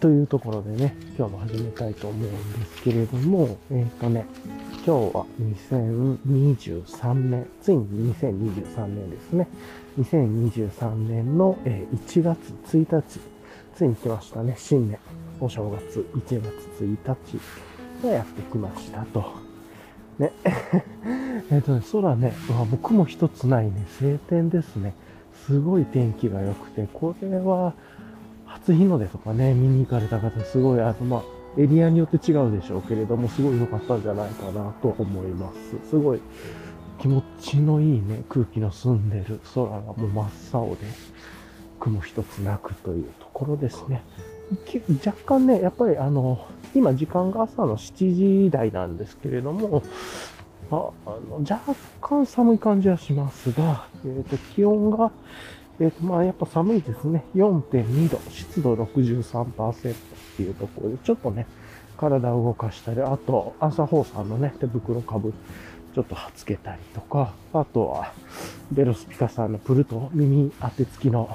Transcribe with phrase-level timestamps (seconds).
[0.00, 4.24] というところでね、今日も始めたいと思うんですけれども、えっ、ー、とね、
[4.86, 9.46] 今日は2023年、ついに2023年ですね。
[9.98, 12.38] 2023年の1月
[12.72, 13.20] 1日、
[13.74, 14.54] ついに来ましたね。
[14.56, 14.98] 新年、
[15.38, 17.16] お正月、1月1
[18.02, 19.22] 日がやってきましたと。
[20.18, 20.32] ね。
[21.52, 22.32] えっとね、空ね、
[22.70, 24.94] 僕も一つないね、晴天ですね。
[25.46, 27.74] すごい天気が良くて、これは、
[28.50, 31.22] 初日の出とかね、見に行かれた方、すごい、あの、まあ、
[31.56, 35.90] エリアによって違うでしょうけれども、すごい良かったんじゃないかなと思います。
[35.90, 36.20] すごい
[37.00, 40.76] 気持ちのいいね、空気の澄んでる空がもう真っ青で、
[41.80, 44.02] 雲一つなくというところですね。
[45.04, 49.82] 若干ね、やっぱりあの、今時間が朝の7時台なんですけれども、
[50.70, 55.10] ああの若干寒い感じはしますが、えっ、ー、と、気温が
[55.80, 57.24] えっ、と、まあ、やっぱ寒いですね。
[57.34, 59.94] 4.2度、湿度63%っ
[60.36, 61.46] ていうところで、ちょっとね、
[61.96, 65.32] 体を動かしたり、あと、朝放さんのね、手袋かぶ、
[65.94, 68.12] ちょっとはつけたりとか、あとは、
[68.70, 71.34] ベロスピカさんのプルト耳当て付きの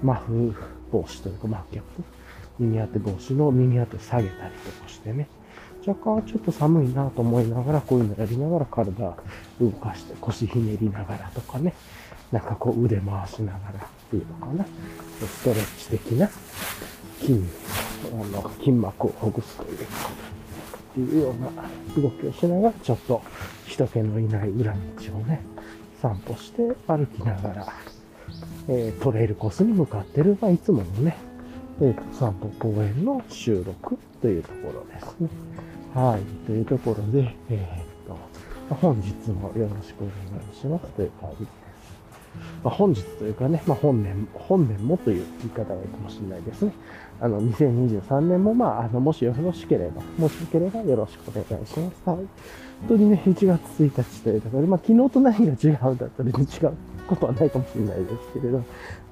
[0.00, 0.54] マフ
[0.92, 2.02] 帽子というか、マフキャップ、
[2.60, 5.26] 耳当て帽子の耳当て下げたりとかしてね、
[5.84, 9.16] 若干ちょっと寒いなと思いながら、こういうのやりながら体
[9.60, 11.74] 動かして腰ひねりながらとかね、
[12.32, 14.64] なんかこう腕回しながらっていうのかな。
[15.26, 16.28] ストレッチ的な
[17.20, 17.40] 筋、
[18.12, 23.22] あの、筋膜をほぐすというか、っていうような動きをしながら、ちょっと
[23.66, 24.78] 人気のいない裏道
[25.16, 25.42] をね、
[26.00, 27.72] 散歩して歩きながら、
[28.68, 31.16] えー、トレイルコースに向かってる、まあ、いつものね、
[31.80, 35.28] えー、散歩公園の収録というところですね。
[35.94, 36.46] はい。
[36.46, 38.16] というところで、えー、っ
[38.68, 41.46] と、本日もよろしくお願いしますという感じ
[42.64, 46.72] まあ、本日というかね、まあ、本年、本年もという言い方がいいかもしれないですね。
[47.20, 52.02] あの、2023年も、まあ、あの、もしよろしければ、もしよければよろしくお願いします。
[52.04, 52.16] はい。
[52.16, 52.26] 本
[52.88, 56.76] 当にね、1月1日というところで、まあ、昨日と何が違うんだったら、違う
[57.06, 58.64] ことはないかもしれないですけれど、ま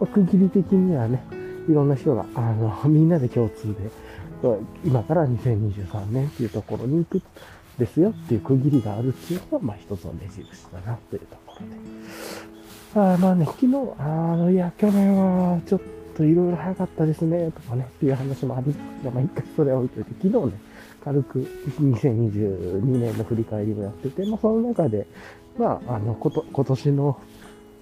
[0.02, 1.22] あ、区切り的にはね、
[1.68, 3.90] いろんな人が、あの、みんなで共通で、
[4.84, 7.22] 今から2023年っていうところに行く
[7.80, 11.72] ですよっていう区切りがあるっていうのが、まあ一つの目印だなというところで。
[12.94, 15.80] あまあね、昨日、あの、いや、去年はちょっ
[16.16, 20.60] といろいろ早かったですね、とかね、っていう話もありますが、まあ一回それは置いといて、昨日ね、
[21.04, 21.40] 軽く
[21.80, 25.06] 2022年の振り返りをやってて、まあその中で、
[25.58, 27.20] まあ、あの、こと、今年の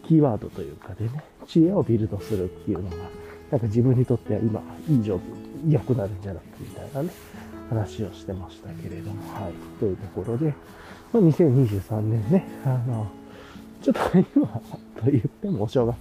[0.06, 2.97] キーワードというかでね、知恵をビルドするっていうのが、
[3.50, 5.20] なんか自分にとっては今、いい状況、
[5.70, 7.10] 良くなるんじゃないかみたいなね、
[7.70, 9.52] 話をしてましたけれども、はい。
[9.80, 10.54] というところで、
[11.12, 13.06] まあ、2023年ね、あの、
[13.83, 15.99] ちょっと今と言ってもお正月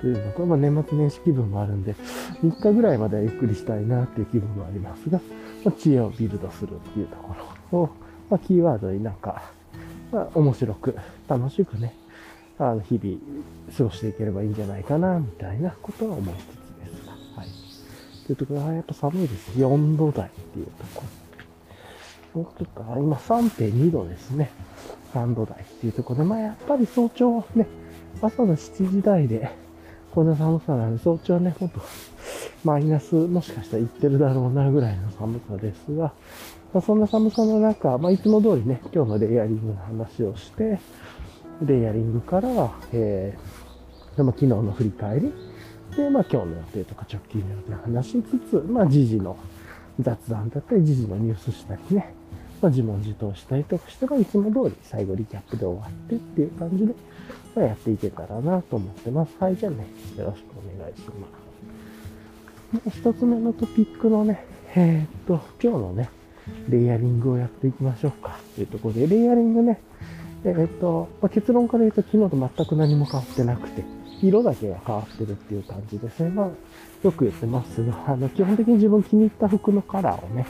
[0.00, 1.94] というのと、まあ、年末年始気分もあるんで、
[2.42, 5.20] 3日ぐらいまではゆっくりしたいなっていう気分もありますが、
[5.64, 7.34] まあ、知恵をビルドするっていうとこ
[7.72, 7.90] ろを、
[8.30, 9.42] まあ、キーワードになんか、
[10.12, 10.96] まあ、面白く、
[11.28, 11.94] 楽しくね、
[12.58, 13.18] あの、日々
[13.76, 17.48] 過ごしていければいいんじゃないかな、みたいなことは思いつつですが、はい。
[18.26, 19.58] というところはやっぱ寒いです。
[19.58, 21.02] 4度台っていうとこ
[22.34, 22.42] ろ。
[22.42, 24.50] もうちょっと、今3.2度ですね。
[25.14, 27.66] 3度台っていうところで、まあやっぱり早朝ね、
[28.20, 29.50] 朝の7時台で、
[30.12, 31.80] こんな寒さなんで、早朝はね、ほんと、
[32.64, 36.12] マイナス、もしかしたら行ってるだろうなぐらいの寒さですが、
[36.72, 40.78] まあ、そんな寒さの中、まあいつも通りね、今日のレイヤリングの話をして、
[41.62, 45.32] レイヤリングからは、えー、まあ、昨日の振り返り、
[45.96, 49.36] で、まあ今日の予定とか直近の予定の話しつつ、まあ時事の
[50.00, 52.14] 雑談だったり、時事のニュースしたりね、
[52.60, 56.94] まあ、自問自答したりとかしていつも通り最後リキャップで終わってっていう感じで、
[57.54, 59.34] まあ、やっていけたらなと思ってます。
[59.38, 59.86] はい、じゃあね、
[60.16, 61.46] よろしくお願いします。
[62.90, 64.44] 一つ目のトピックのね、
[64.74, 66.10] えー、っと、今日のね、
[66.68, 68.38] レイヤリングをやっていきましょうか。
[68.54, 69.80] というところで、レイヤリングね、
[70.44, 73.84] えー、っと、まあ、結論から言うと昨日と全く何も変わってなくて、
[74.22, 76.30] 色だけが変わってるっていう感じですね。
[76.30, 76.50] まあ、
[77.02, 80.46] よく言ってますが、あの、基本的に自分気に入った服のカラーをね、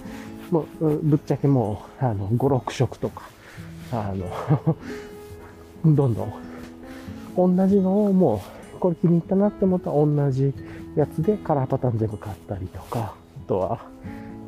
[0.51, 3.23] もう、ぶっちゃけもう、あの、5、6色とか、
[3.93, 4.27] あの
[5.95, 6.33] どんどん、
[7.57, 8.43] 同じのをも
[8.77, 10.53] う、これ気に入ったなって思ったら同じ
[10.97, 13.15] やつでカラーパターン全部買ったりとか、
[13.45, 13.81] あとは、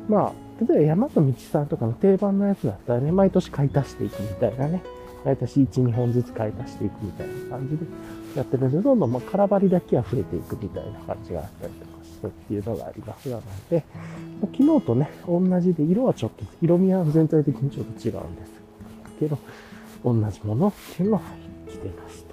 [0.07, 0.31] まあ、
[0.65, 4.81] 例えば山と道さんとかの定番のやつだったらね、毎年買い足していくみたいなね、
[5.23, 7.85] 毎年1、2本ずつ買い足していくみたいな感じで
[8.35, 11.88] やってるんで、どんどんまあ空張りだけは増えていくみたいな感じがあったりとか。
[12.19, 13.83] してっていうのがありますなので、
[14.57, 18.51] 昨日とね、同じで、色はちょっと、色味は全体的にちょっと違うんです
[19.19, 19.37] けど、
[20.03, 21.21] 同じものっていうのは
[21.67, 22.25] 来てます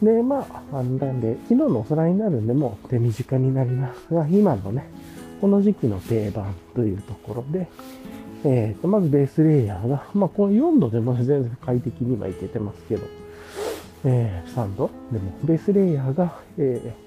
[0.00, 0.04] と。
[0.04, 4.88] で、まあ、なんで、昨日のお皿になるんで、もう手短になりますが、今のね、
[5.40, 7.68] この時期の定番というところで、
[8.44, 13.06] えっ、と、まずベースレイヤーが、まあ、この4度でも全然快適にはいけてますけど、
[14.04, 17.03] えー、3度でも、ベースレイヤーが、えー、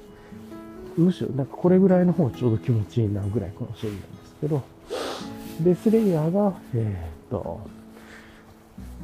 [0.98, 4.64] むしろ、なんかこれぐらいの方ちょうど気持ちいいなぐらいかもしれないんですけど、
[5.62, 7.62] ベースレイヤーが、えっ、と、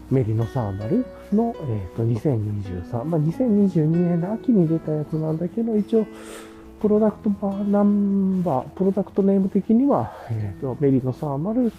[0.09, 6.05] メリノサーマルの、えっ、と、2023、まあ、2022年の秋に出たやつなんだけど、一応、
[6.81, 11.71] プロダクトナンバー、プロダクトネーム的には、えっ、と、メリノサーマル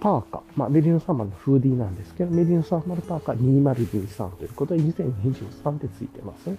[0.00, 6.50] パーカー、まあ、メリノサーマルのフーディーなんですけど、メリノサーマルパーカー2023ということで、2023でついてます。
[6.50, 6.56] ね。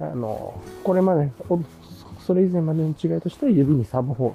[0.00, 1.30] あの、これまで、
[2.26, 4.30] それ以前までの違いとしては、指にサムホ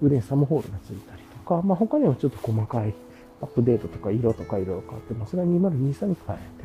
[0.00, 2.94] ール、腕にサムホールがついたりとか、まあ、他にもちょっと細かい
[3.40, 5.56] アップデートとか色とかいろいろ変わってますが、2023に
[5.98, 6.16] 変えて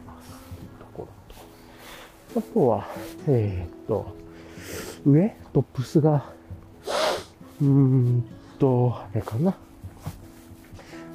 [0.06, 0.30] ます。
[0.32, 1.08] というとこ
[2.34, 2.50] ろと。
[2.50, 2.88] あとは、
[3.28, 4.16] えー、っと、
[5.06, 6.26] 上、トップスが、
[7.62, 8.26] うーん
[8.58, 9.56] と、あれかな。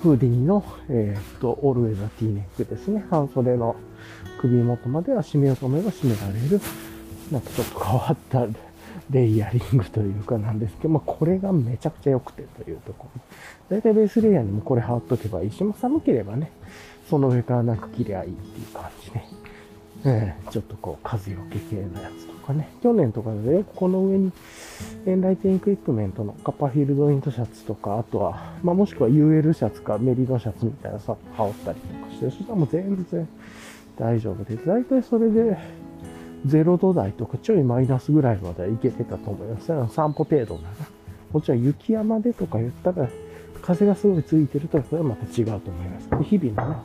[0.03, 3.05] フーディーの、えー、っと、オルウェザー T ネックですね。
[3.11, 3.77] 半袖の
[4.41, 6.61] 首元までは締めようと思えば締められる。
[7.31, 8.70] なんかちょっと変わった
[9.11, 13.21] レイヤリングというかなんですけど、まあこれがめちゃくちゃ良くてというところ。
[13.69, 16.51] だいたいベースレイヤーにもこれ貼っとけばいいし、まあ寒ければね、
[17.09, 19.23] その上からなんか切りゃいいっていう感じで、
[20.05, 22.69] えー、ちょっとこう風よけ系のやつとかね。
[22.83, 24.33] 去年とかでよくこの上に
[25.07, 33.29] エンライテンエクイプメントのカッパフィールドイントシャツとか、あとは、まあもしくは UL シャツかメリノシャツみたいなさ、羽織ったりとかして、そしたらもう全然
[33.99, 34.67] 大丈夫です。
[34.67, 35.59] 大体それで
[36.47, 39.67] 0度台とかちょいマイナスぐらいまではいけてたと思います。
[39.95, 40.75] 散歩程度なら。
[41.33, 43.09] もちろん雪山でとか言ったら、
[43.63, 46.11] 風がすごいついてると、それはまた違うと思います。
[46.11, 46.81] で日々のね、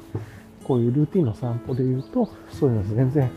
[0.64, 3.30] こういうルーティンの散歩で言うと、そういうの全然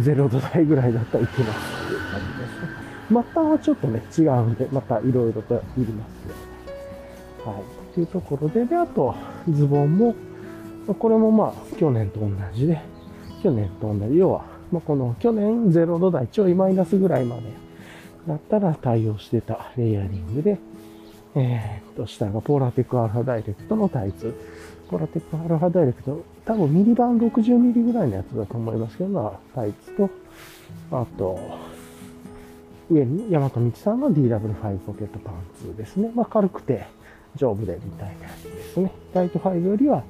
[0.00, 2.84] 0度台ぐらいだったらいけますっていう感じですね。
[3.10, 7.52] またはちょっとね、違うんで、またいろいろといりますよ。
[7.52, 7.94] はい。
[7.94, 9.14] というところで、で、あと、
[9.50, 10.14] ズボンも、
[10.98, 12.80] これもまあ、去年と同じで、
[13.42, 17.42] 去年と同じ、要は、まあ、この去年0度台ちょいマイナスぐらいまで
[18.26, 20.58] だったら対応してたレイヤリングで、
[21.34, 24.34] えー、っと、下がポーラテックアルファダイレクトのタイツ。
[24.88, 30.10] ポーラテックアルファダイレクト、多分ミリ版60ミリぐらいのやつだと思いますけど、まあ、タイツと、
[30.92, 31.38] あと、
[32.90, 36.10] 上に大和道さんの DW5 ポケットパンツですね。
[36.14, 36.86] まあ、軽くて
[37.36, 38.92] 丈夫でみたいなやつですね。
[39.12, 40.04] タイト5よりは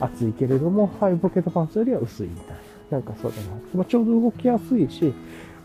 [0.00, 2.65] 厚いけれども、5ポケットパンツよりは薄いみたいな。
[2.90, 3.38] なんかそれが、
[3.74, 5.12] まあ、ちょうど動きやすいし、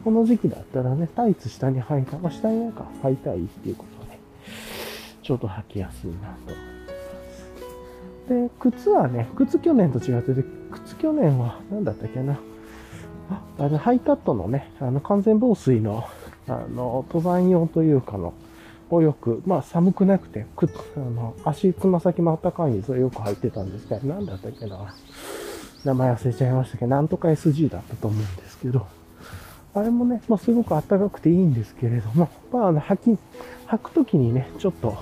[0.04, 4.20] この時期だったらね、タイツ下に履いた、まあ、下になんか履いたいっていうことで、
[5.22, 6.16] ちょうど履きやすいな
[6.48, 6.62] と思いま
[8.28, 8.30] す。
[8.30, 12.40] で、靴はね、靴去年と違ってて、靴去年は何だったっけな。
[13.30, 16.06] あ、あの、ハイカットのね、あの、完全防水の、
[16.48, 18.34] あの、登山用というかの、
[18.90, 24.94] をよく、まあ寒くなくて、くあの、足つま先もあったかいにそれよく履いてたんですけど、何だったっけな。
[25.84, 28.88] 名前忘れちゃいましたけど、なんとか SG だったと思うんですけど、
[29.74, 33.20] あれもね、まあ、すごく暖かくていいんですけれども、まあ、あの、履き、
[33.68, 34.98] 履くときにね、ちょっと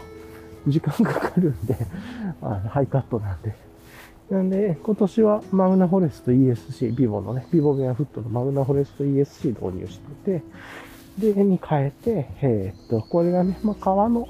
[0.67, 1.75] 時間かかるんで、
[2.41, 3.55] あの、ハイカットなんで。
[4.29, 14.27] なんで、今年はマグナフォレスト ESC、ビボのね、ビボベアフットのマグナフォレスト ESC 導入してて、で、に変えて、えー、っと、これがね、まあ、革の、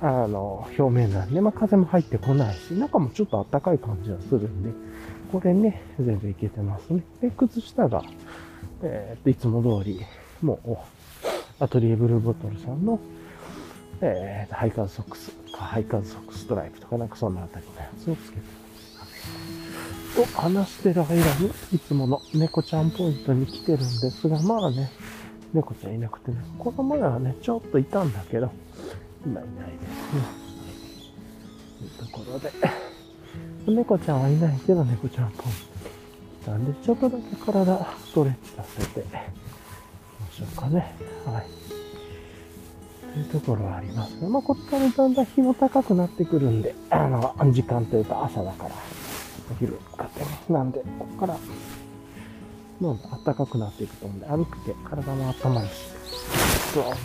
[0.00, 4.70] あの、表面なんで、まあ、風も入ってこないし、中もちょっと暖かい感じはするんで、
[5.32, 7.02] これね、全然いけてますね。
[7.20, 8.02] で、靴下が、
[8.82, 10.00] えー、っと、いつも通り、
[10.42, 10.76] もう、
[11.62, 12.98] アトリエブルーボトルさんの、
[14.00, 18.42] えー、ハイカーズソックスか、ハイカーズソックストライプとか、なんかそんなあたりのやつをつけて
[18.98, 20.32] ます。
[20.32, 24.90] と話してる間に、いつもの猫ちゃんポイントに来てるんですが、まあね、
[25.52, 28.50] 猫ちゃんいなくてね、この前はね、ちょっといたんだけど、
[29.26, 30.48] 今いないですね。
[31.78, 32.50] というところで、
[33.70, 39.20] 猫ちゃんはいないけど、猫ちゃんポンなんで、ちょっとだけ体ストレッチさせて、みま
[40.32, 40.94] しょうかね。
[41.26, 41.46] はい。
[43.12, 48.70] というところはありますが、まあ、こっからだんだん日も高くなってくるんで、あの、時間というか朝だから、
[49.50, 50.26] お昼使ってね。
[50.48, 51.36] なんで、こっから、
[52.80, 55.72] どんどん暖かくなっていくと思うんで、歩くて体も温まるし、
[56.72, 56.98] とは思う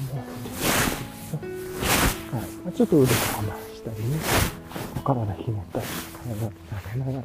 [2.35, 2.73] はい。
[2.73, 4.17] ちょっと腕を我慢したりね、
[5.03, 5.85] 体ひねったり、
[6.23, 6.53] 体を鍛
[6.95, 7.23] えながら、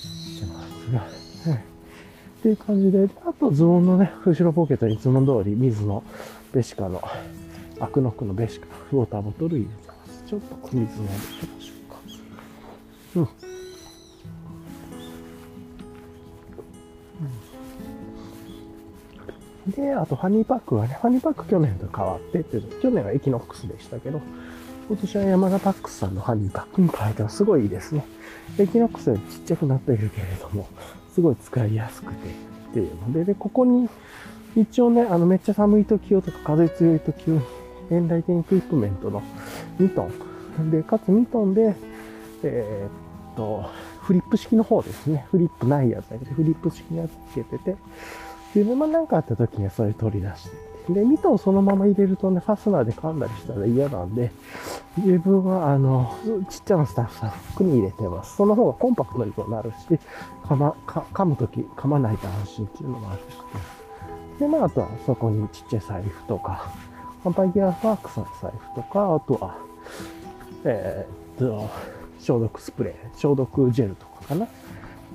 [0.00, 1.00] してますが、
[1.52, 1.58] はい。
[1.58, 6.02] っていう感じで、あとズボンのね、後ろポケットにいつも通り水の
[6.52, 7.02] ベシカの、
[7.78, 10.24] アクノックのベシカ、ウォーターボトル入れてます。
[10.26, 11.98] ちょっと水飲んでいきましょうか。
[13.16, 13.28] うん。
[19.72, 24.20] で、あとファニーパックはね、ファニーパック去年と変わってって去年はエキノックスでしたけど、
[24.90, 28.04] 今年は山田パックスさんのファニーパックに変えたらすごいいいですね。
[28.58, 30.66] エキノックスよりちっちゃくなっているけれども、
[31.14, 33.88] すごい使いやすくてっていうので、で、ここに
[34.56, 37.42] 一応ね、あの、めっちゃ寒い時用とか風強い時用に、
[37.92, 39.22] Enlightened Equipment の
[39.78, 40.10] 2ト
[40.58, 40.70] ン。
[40.72, 41.76] で、かつ2トンで、
[42.42, 43.70] えー、っと、
[44.02, 45.24] フリップ式の方ですね。
[45.30, 47.76] フリップないやつだけど、フリップ式のやつつけてて、
[48.56, 50.69] で、まあなんかあった時にはそれ取り出して。
[50.94, 54.30] で、ミトンそのまま入れるとね、ファスナーで噛んだりしたら嫌なんで、
[54.96, 56.16] 自分はあの、
[56.48, 58.36] ちっちゃなスタッフさん服に入れてます。
[58.36, 59.98] その方がコンパクトにもなるし、
[60.44, 64.38] 噛ま、噛む時噛まないと安心っていうのもあるし。
[64.40, 66.72] で、まああとはそこにちっちゃい財布とか、
[67.22, 69.58] カンパイギアワークスの財布とか、あとは、
[70.64, 71.68] えー、っと、
[72.18, 74.48] 消毒スプレー、消毒ジェルとかかな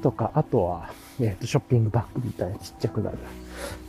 [0.02, 0.90] とか、あとは、
[1.20, 3.18] えっ、と、ショッピングバッグみたいなちっちゃくなる。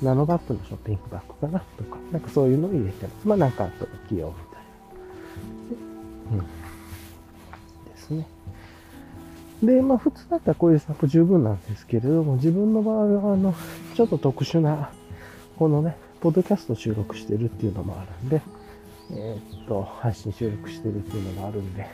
[0.02, 1.60] ナノバッグのショッピングバッグかな？
[1.76, 3.28] とか、なんかそういうのを入れてます。
[3.28, 6.38] まあなんかあと起用みたいな。
[6.38, 6.46] うん。
[6.46, 6.46] で
[7.96, 8.28] すね。
[9.62, 13.54] で、まあ普通だったらこういうサポ十分なんですけれども、自分の場合はあの、
[13.94, 14.90] ちょっと特殊な、
[15.58, 18.42] このね、ポッドキャスト収録してるっていうのもあるんで、
[19.10, 21.88] えー、っと、配信収録してるっていうのもあるんで、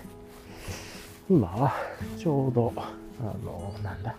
[1.31, 1.73] 今は
[2.19, 2.93] ちょうど、あ
[3.45, 4.17] の、なんだ、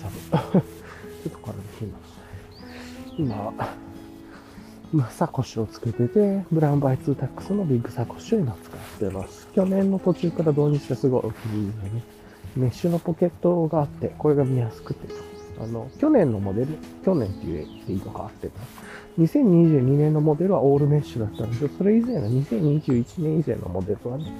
[0.00, 0.60] サブ。
[0.60, 2.18] ちょっとこれできます。
[3.18, 3.52] 今、
[4.92, 9.48] まサコッシュをつけてて、 BROWN by 2-tacs のビッグサコッシュを今使ってます。
[9.54, 12.02] 去年の途中から導入してすごいお気に入りでね、
[12.56, 15.08] メッシュのポケットがあって、これが見やすくて、
[15.60, 16.68] あの、去年のモデル、
[17.04, 18.50] 去年っていういいのがあって、
[19.18, 24.32] 2022年のモデルはオールメッシュだったんですけど、それ以前の2021年以前のモデルはね、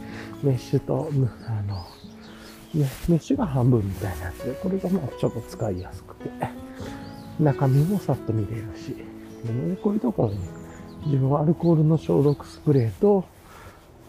[0.42, 1.11] メッシュと、
[1.47, 1.85] あの、
[2.75, 6.30] メッシュが半分みたいなやつで、これがまあちょっと使いやすくて、
[7.40, 8.94] 中身もさっと見れるし、
[9.44, 10.38] でこういうところに
[11.06, 13.25] 自分はアルコールの消毒スプレーと、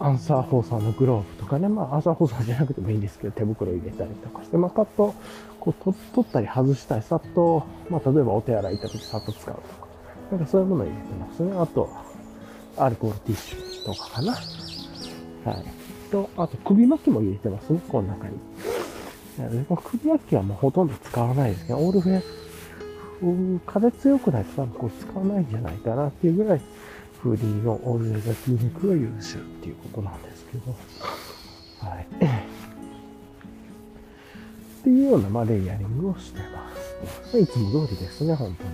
[0.02, 5.14] アンサーホーサーのグローブとかね、まあアンサーホーサーじゃなくてもいいんですけど、手袋入れたりとかして、まあパッと
[5.60, 9.88] こう取ったり外したり、さっと、まあ例えばお手洗い行った時さっと使うとか、
[10.32, 11.52] なんかそういうものを入れてますね。
[11.58, 11.90] あと、
[12.76, 14.32] アルコールティッシュとかかな。
[14.32, 15.79] はい。
[16.10, 18.34] と、あと首巻きも入れてますね、この中に。
[19.66, 21.74] 首巻きはもうほとんど使わないですね。
[21.74, 22.22] オールフェア、
[23.66, 26.60] 風強くないと多分こう使わないんじゃないかなっていうぐらい、
[27.22, 30.74] フーディーのオールフェザ筋肉が優秀っていうことなんですけど。
[31.80, 32.06] はい。
[34.80, 36.70] っていうような、まあ、レイヤリングをしてま
[37.26, 37.38] す。
[37.38, 38.64] いつも通りですね、本当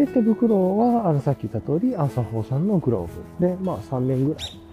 [0.00, 0.06] に。
[0.06, 4.67] で、手袋は、あの、さっき言った通り、アンサー4さんのグローブで、まあ、3年ぐらい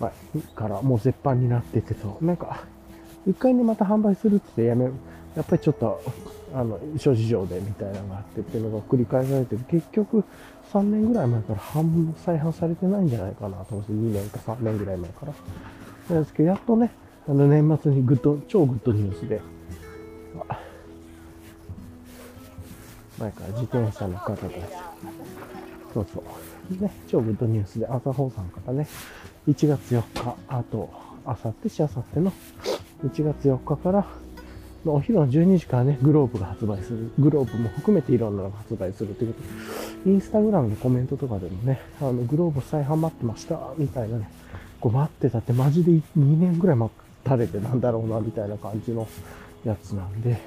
[0.00, 2.64] はい、からもう絶版になっててと、なんか、
[3.26, 4.90] 一回ね、また販売するってやめ、や
[5.42, 6.02] っぱりちょっと、
[6.54, 9.56] あの、諸事情でみたいなのがあってっていうのが繰り返されて。
[9.56, 10.24] 結局、
[10.72, 15.34] 3年ぐらい前から販再販されてないんじゃないかなと思って、2年か3年ぐらい前から。
[16.10, 16.90] なんですけど、やっとね、
[17.28, 19.40] あの、年末にグッド、超グッドニュースで、
[23.18, 24.52] 前から自転車の方たち、
[25.92, 26.22] そうそ
[26.78, 28.86] う、ね、超グッドニュースで朝放さんからね、
[29.48, 30.90] 1月4日、あと、
[31.26, 32.32] あさってしあさっての
[33.04, 34.06] 1月4日から
[34.86, 37.10] お昼の12時からね、グローブが発売する。
[37.18, 39.42] グローブも含めていろんなのが発売するというこ
[40.04, 40.10] と。
[40.10, 44.28] インスタグラムのコメントとかでもね、あの、グローブ再販待ってました、みたいなね、
[44.80, 46.92] こう待ってたってマジで2年ぐらい待
[47.24, 49.08] たれてなんだろうな、みたいな感じの
[49.64, 50.38] やつなんで、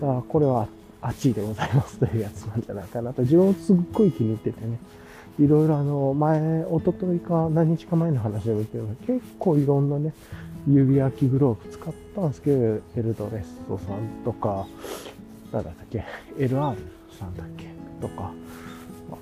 [0.00, 0.66] あこれは
[1.02, 4.78] あっちでございますというやつなんじゃないかなと、自分もすっごい気に入っててね、
[5.40, 10.12] いろいろあの、前、おとといか何日か前の話でも言ってる結構いろんなね、
[10.68, 14.66] 指焼きグローブ使ったんですけど、エルドレストさんとか、
[15.50, 16.04] なんだっけ、
[16.36, 16.76] LR
[17.18, 17.68] さんだっけ
[18.02, 18.32] とか、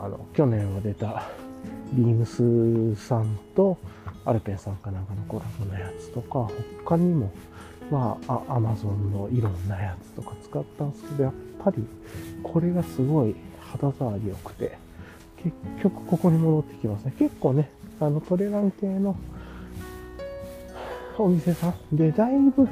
[0.01, 1.23] あの、去年は出た
[1.93, 2.27] ビーム
[2.97, 3.79] スさんと
[4.25, 6.49] アルペンさんかなんかのコラボのやつとか、
[6.85, 7.31] 他にも、
[7.93, 11.33] まあ、アマゾンのいろんなやつとか使ったんですけど、やっ
[11.65, 11.87] ぱり
[12.43, 13.37] これがすごい
[13.73, 14.88] 肌触り良くて、
[15.43, 17.15] 結局ここに戻ってきますね。
[17.19, 19.17] 結構ね、あのトレラン系の
[21.19, 22.69] お店さんで、だいぶ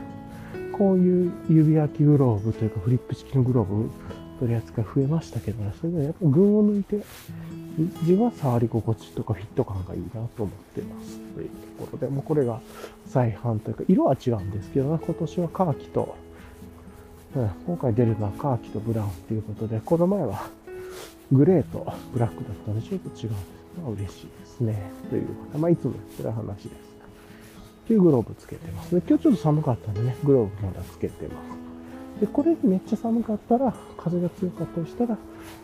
[0.77, 3.91] こういう指焼きグローブというかフリップ式のグローブ
[4.39, 7.03] 取り扱い増えましたけどね、それでやっぱ群を抜いて、
[8.03, 12.61] 自分は触り心地とかフィット感がいいなと思ってますというところで、もうこれが
[13.07, 16.15] 再販というか、色は違うんですけどね、今年はカーキと、
[17.35, 20.49] うん、今回出るのはカーキとブラウンということで、この前は
[21.33, 24.91] グレーとブラックだったのでちょっと違うんですまあ嬉しいですね。
[25.11, 25.27] という、
[25.59, 26.71] まあいつも言ってる話です。
[27.87, 28.95] というグローブつけてます。
[28.95, 32.21] で今日ちょっと寒かったんでね、グローブまだつけてます。
[32.21, 35.17] で、これめっちゃ寒かったら、風が強かったりしたら、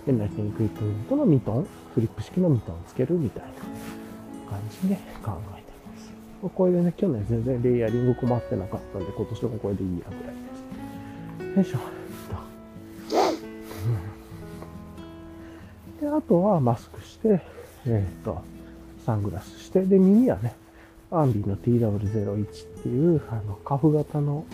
[0.07, 3.49] エンライティングクイプメントのミトン、フリップ式のミトンつけるみたいな
[4.51, 6.55] 感じで考えてます。
[6.55, 11.73] これでね、去年全然レイヤリング困ってなかったんで、今年もこれでいいやぐらいです。
[11.73, 12.02] よいしょ。
[16.03, 17.41] で、あとはマスクして、
[17.87, 18.43] えっ、ー、と、
[19.07, 20.53] サングラスして、で、耳はね、
[21.13, 22.49] アンビの TW01 っ
[22.83, 24.45] ていう、あの、カフ型の、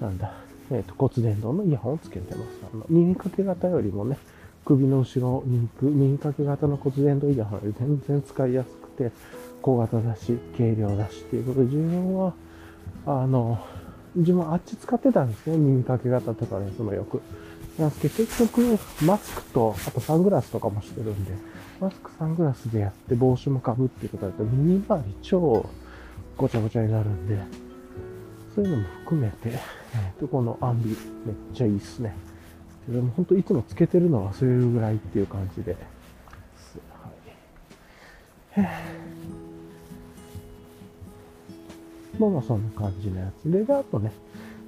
[0.00, 0.32] なんだ、
[0.70, 2.48] えっ、ー、と、骨伝導のイヤホンをつけてます。
[2.72, 4.16] あの、耳掛け型よりもね、
[4.64, 9.10] 首の後ろに行く耳掛け型の骨伝導イヤホンより全然使いやすくて、
[9.62, 12.34] 小型だし、軽量だしっていうことで、自分は、
[13.04, 13.58] あの、
[14.14, 15.56] 自分あっち使ってたんですね。
[15.56, 17.20] 耳掛け型とかね、そのよく。
[17.78, 21.32] なんですけど、結局、マスクと、あとサングラスとかもしてるんで、
[21.80, 25.66] マスク、サングラスでやって帽子もかぶっていうことだと耳周り超
[26.36, 27.38] ごちゃごちゃになるんで、
[28.54, 29.56] そういうのも含めて、え
[30.16, 30.96] っ、と、このアンビ、めっ
[31.54, 32.14] ちゃいいっすね。
[32.88, 35.76] でも本当いつもつけてるの忘れるぐらいっていう感じで。
[38.52, 38.66] はい。
[42.18, 44.12] まあまあそんな感じのやつで、で、あとね、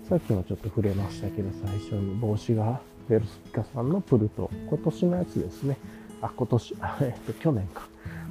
[0.09, 5.77] さっきもちょっと触れましたけど、最初に帽子がベルスピカさんのプルト、今年のやつですね。
[6.23, 7.83] あ、今年、えっと、去年か。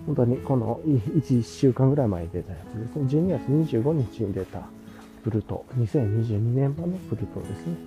[0.06, 3.04] 本当にこの1週間ぐらい前に出たやつですね。
[3.06, 4.62] 12月25日に出た
[5.24, 7.78] プルト、2022年版のプルトですね。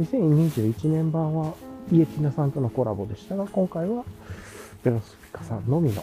[0.00, 1.54] 2021年版は
[1.92, 4.04] イエティナさんとのコラボでしたが、今回は
[4.82, 6.02] ベロスピカさんのみの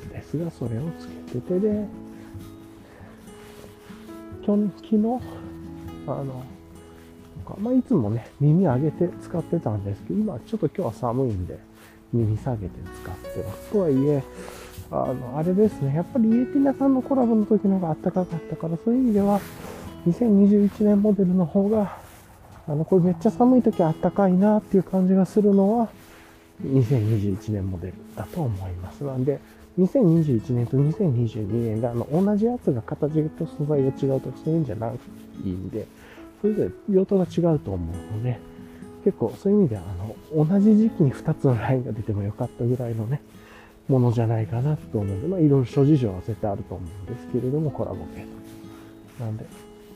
[0.00, 1.86] つですが、それをつけててで、
[4.44, 5.20] 昨日、
[6.06, 6.42] あの、
[7.58, 11.58] まあ、いつもね、耳上げて使ってたんですけど、今ちょっと今日は寒いんで、
[12.12, 13.70] 耳下げて使ってます。
[13.72, 14.22] とはいえ、
[14.90, 19.40] あの、あれですね、やっぱりイエティナさんのコラボの時の方が暖かかったから、そういう意味では、
[20.06, 21.98] 2021年モデルの方が、
[22.66, 25.88] あの、これめっちゃ寒い時は暖かいなっていう感じがするのは、
[26.62, 29.02] 2021年モデルだと思います。
[29.04, 29.40] なんで、
[29.78, 35.86] 2021年と2022年であの同じやつが形と素材が違うとそういうんじゃないんで、
[36.44, 38.38] それぞれ用途が違うと思うので、
[39.02, 39.82] 結構そういう意味では
[40.34, 43.22] あの同じ時期に2つのラインが出てもよかったぐらいのね、
[43.88, 48.26] ものじゃないかなと思うんで、まあいろいろ諸事情は絶対あると思うんですけれども、コラボ系
[49.18, 49.24] と。
[49.24, 49.46] なんで、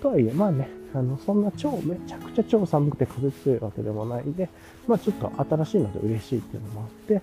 [0.01, 4.49] とはいえ、まあね、あの、そんな超、めちゃくちゃ超寒くて風強いわけでもないんで、
[4.87, 7.21] まあちょっと新しいので嬉しいっていうのもあって、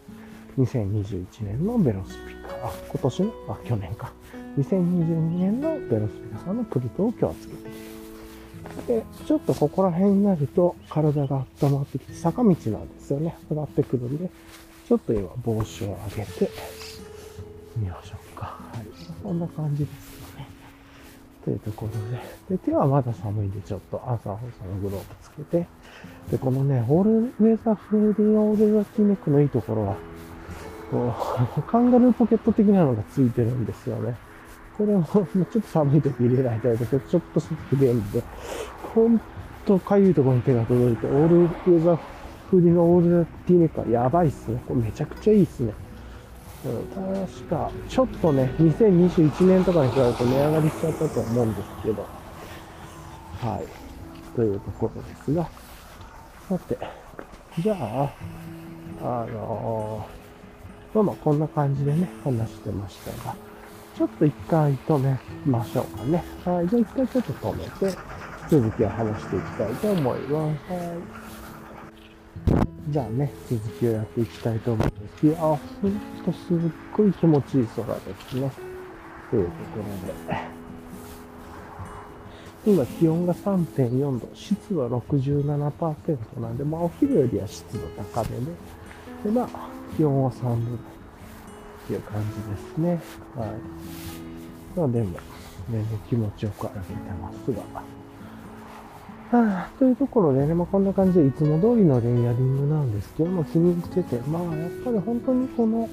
[0.59, 4.13] 2021年のベロスピカ、あ、今年の、あ、去年か。
[4.59, 7.94] 2022年のベロスピカさんのプリトを今日はつけてきた。
[8.88, 13.35] で、ちょっとここら辺になると体が温まってきて坂道なんですよね。
[13.49, 14.29] 上がってくるんで、
[14.88, 16.49] ちょっと今帽子を上げて
[17.75, 18.45] みましょうか。
[18.45, 18.85] はい。
[19.23, 20.47] こんな感じですかね。
[21.43, 21.91] というところ
[22.49, 22.57] で。
[22.57, 25.67] で、手はまだ寒いんで、ちょっと朝ホさのグローブつけて。
[26.31, 29.95] で、このね、オールウェザーフーディ、オールウェザーフーディのいいところは、
[30.91, 31.13] こ
[31.57, 34.15] う、 カンガルーポケット的なのがついてるんですよね。
[34.77, 38.23] これも、ちょっと寒い時入れられたりとか、ちょっとすぐ便利で、
[38.93, 39.19] ほん
[39.65, 41.99] とかゆいところに手が届いて、オールウェザー
[42.49, 44.61] フーのオールティーネックはやばいっすね。
[44.67, 45.73] これめちゃくちゃいいっすね。
[46.65, 52.05] うん、確か、ちょっとね、2021年とかに比べると値上がりしちゃったと思うんですけど、
[53.41, 54.35] はい。
[54.35, 55.49] というところですが、
[56.49, 56.77] さて、
[57.59, 58.13] じゃあ、
[59.01, 63.35] あのー、まあまあこんな感じでね、話してましたが、
[63.95, 66.21] ちょっと一回止めましょうかね。
[66.43, 66.67] はい。
[66.67, 67.97] じゃあ一回ちょっと止めて、
[68.49, 70.34] 続きを話していきたいと思います。
[70.34, 71.25] はい。
[72.89, 75.60] じゃあね、続きをやっていきたいと思うんです、あ、ほん
[76.25, 76.58] とすっ
[76.95, 78.51] ごい気持ちいい空ですね。
[79.31, 80.55] というところで。
[82.65, 87.79] 今気温が3.4度、湿度は67%なんで、まあお昼よりは湿度
[88.13, 88.45] 高めで、
[89.23, 90.94] で、まあ気温は3度
[91.85, 92.99] っていう感じですね。
[93.35, 93.49] はい。
[94.75, 95.19] まあでも、
[95.69, 97.61] 全然気持ちよく歩いてますが。
[99.31, 105.89] はあ、というところでね、まあ、こんな感じでいつも通りのレイヤリングなんですけども、気に入ってて、まあ、やっぱり本当にこの、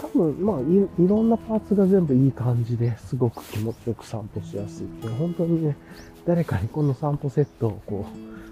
[0.00, 5.76] 多分、まあい、いろんなパーツが全部いい感じですごく気持ちよく散歩しやすいって、本当にね、
[6.26, 8.06] 誰かにこの散歩セットをこ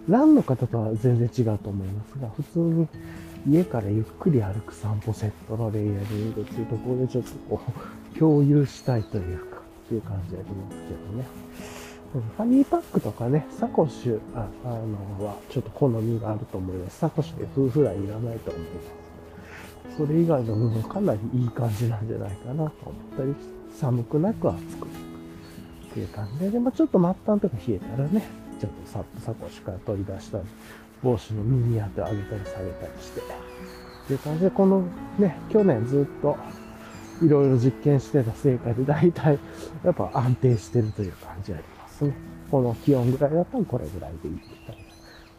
[0.08, 2.88] う、ランの方とは全然違うと思いますが、普通に
[3.46, 7.72] 家からゆっくり歩く散歩セットのレイヤリングっていうところでちょっとこう、
[8.18, 11.26] 共有したいというか、っていう感じありますけどね。
[12.12, 14.68] ファニーパックとかね、サコッシュ、ああ
[15.18, 16.98] の、はちょっと好みがあると思います。
[16.98, 18.68] サコッシュで夫婦らいらないと思いま
[19.90, 19.96] す。
[19.96, 22.70] それ以外の部分かなりいい感じなんじゃないかなと思っ
[23.16, 23.34] たり、
[23.74, 24.88] 寒くなく暑くっ
[25.94, 28.22] ていう感じで、でもちょっと末端とか冷えたらね、
[28.60, 30.44] ちょっとサップサコッシュから取り出したり
[31.02, 33.24] 帽子の耳当てを上げたり下げたりして、っ
[34.06, 34.84] ていう感じで、この
[35.18, 36.36] ね、去年ずっと
[37.22, 39.38] いろいろ実験してた成果で、大体
[39.84, 42.14] やっぱ安定してるという感じありますね。
[42.50, 44.82] この気温ぐらいだったらこれぐらいでいいみたいな。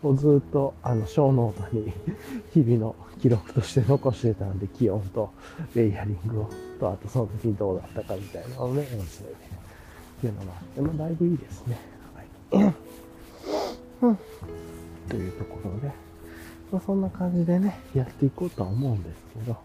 [0.02, 1.94] もうずっとあの小ノートに
[2.54, 5.32] 日々の記録として残してたんで、気温と
[5.76, 6.50] レイヤリングを、
[6.80, 9.54] と、あとその時にどうだったかみたいなのをね、音声で。
[10.18, 11.78] っていうのがあって、まあだいぶいいですね。
[12.52, 12.74] はい。
[14.02, 14.18] うん。
[15.14, 15.94] というところで、
[16.72, 19.58] まあ、そんな感じでね、やっていこうとは思うんですけど、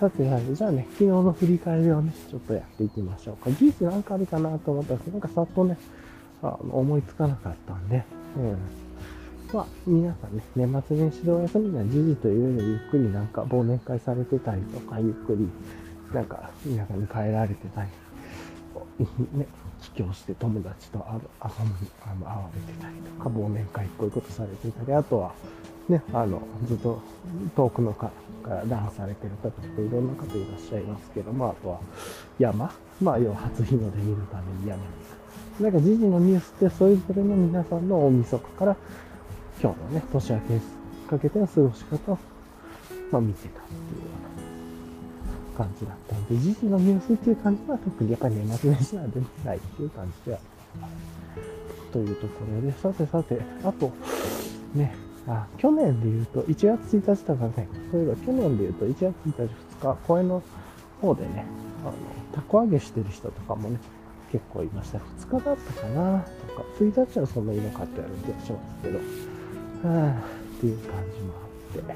[0.00, 0.22] さて、
[0.54, 3.50] じゃあね、昨日の振り返りをね、ちょっとやっていきましょうか。
[3.50, 5.76] 技術なんかあるかなと思ったら、なんかさっとね、
[6.42, 8.02] あの思いつかなかったんで、
[8.36, 8.56] うん。
[9.52, 15.48] まあ、皆さんね、年末年始でお休みな時事というよりゆっくりなんか忘年会されてたりとか、ゆっくり
[16.14, 17.88] なんか皆さんに帰られてたり、
[19.38, 19.46] ね、
[19.80, 25.32] 帰郷して友達と遊ぶ、あの、会われてたりとか、忘年会こういうことされてたり、あとは、
[25.88, 27.00] ね、あの、ずっと
[27.56, 28.10] 遠くのか
[28.44, 31.80] らダンされてる方とかいろんな方いらっしゃいますけど、まあ、とは
[32.38, 34.88] 山、まあ、要は初日の出見るために山に
[35.60, 38.76] なんか時事のニュースってそれぞれの皆さんの大晦日から
[39.60, 40.60] 今日のね、年明け
[41.08, 42.18] かけての過ごし方を、
[43.10, 44.17] まあ、見てたっていう
[45.58, 50.40] 感じだったんで、時事のニュースっていう感じは特にやっぱり年末年始なんでないっていう感じではあ
[50.76, 53.92] りますというところで、さてさて、あと、
[54.74, 54.94] ね、
[55.26, 60.42] あ、去年で言うと、1月1日だからね、そういえば去年で言うと、1月1日2日、公園の
[61.00, 61.44] 方でね、
[61.82, 61.92] あの、
[62.32, 63.78] たこ揚げしてる人とかもね、
[64.30, 64.98] 結構いました。
[64.98, 69.02] 2日だったかなとか、1日はそんなにいなかったような気がしますけど、は
[69.84, 70.14] あ、
[70.56, 71.92] っていう感じもあって、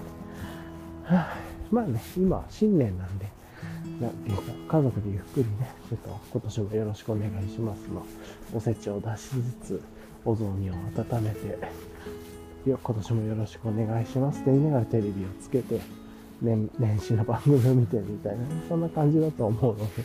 [1.14, 1.36] はあ、
[1.70, 3.26] まあね、今、新年なんで、
[4.00, 8.04] なんていうか、家族でゆっくりね、ちょっと今年もよろしくお願いしますの、
[8.54, 9.28] おせちを出し
[9.62, 9.82] つつ、
[10.24, 11.58] お雑煮を温めて、
[12.64, 15.80] 今年もよろしくお願いしますって言いながらテレビをつけて、
[16.40, 20.04] 年 年始の番組を見てみたいな、そんな感じだと思うので、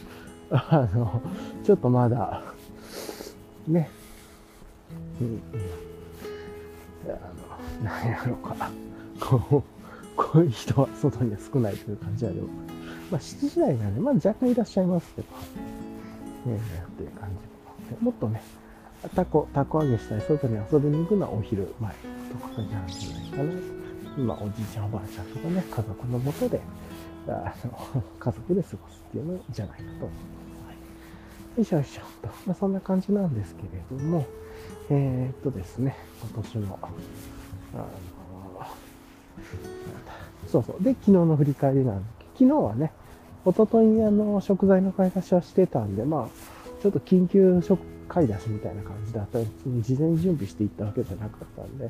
[0.52, 1.22] あの、
[1.64, 2.44] ちょっとまだ、
[3.68, 3.90] ね、
[5.20, 5.42] うん、うん、
[7.08, 8.72] あの、なんやろうか、
[9.20, 9.64] こう、
[10.16, 12.77] こういう人は外には少ないという感じはあります。
[13.12, 15.38] まあ、7時台なんで、まあ若干いらっしゃいますけど、ね
[16.46, 18.42] え、っていう感じももっとね、
[19.16, 23.78] タコ、タコ揚げしたり、外に遊びに行くのはお昼前とかじゃないかな。
[24.18, 26.60] 今、おじいちゃん、おばあちゃんとかね、家族のもとで、
[27.28, 30.68] あの、 家族で過ごすっていうのじゃないかと思います。
[30.68, 32.34] はい、よいしょよいしょと。
[32.46, 34.26] まあ、そんな感じなんですけれども、
[34.90, 35.96] えー、っとですね、
[36.34, 37.88] 今年の、あの、
[40.48, 40.84] そうそう。
[40.84, 42.92] で、昨日の振り返りなんで、昨日はね、
[43.46, 49.48] おととい、あの、食材の買い出しはしてたんで、まあ、ちょっと緊急食買い出しみたいな感じだったり、
[49.82, 51.90] 事前に準備していったわけじゃなかったんで、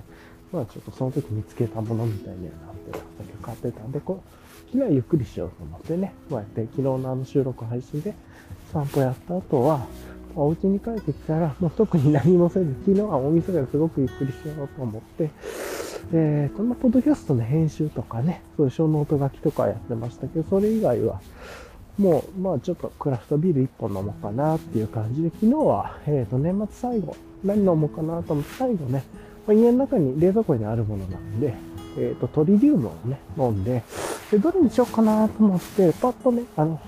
[0.54, 8.14] まあちょっとその時見つけたものみたいにはなってたけど、買ってたんで、こう、昨日はゆっくりしようと思ってね、こうやって昨日のあの収録配信で
[8.72, 9.86] 散歩やった後は、
[10.36, 15.30] お家に帰ってきたら、もう特に何もせず、昨日はお店ですごくゆっくりしようと思って、
[16.14, 21.22] えっ、ー、と、まあ、ポッドキャストの編集とかね、そういう小ノート書きとかやってましたけど、それ以外は、
[21.98, 29.04] もう、まあちょっとクラフトビール1本飲もうかなっていう感じで、昨日は、えっ、ー、と、年末最後、何飲もうかなと思って、最後ね、
[29.48, 31.54] ま、家の中に冷蔵庫にあるものなんで、
[31.98, 33.84] えっ、ー、と、トリリウムをね、飲んで、
[34.32, 36.80] で、どれにしようかなと思って、パッとね、あの、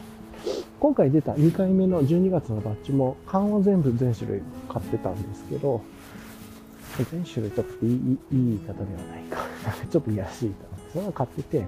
[0.79, 5.81] 今回出た2回目の12月のバッジも、缶を全部全種類買ってたんですけど、
[7.05, 9.45] 全種類ちょっといいいい言い方ではないか。
[9.89, 10.51] ちょっと安い
[10.93, 11.65] それは買ってて、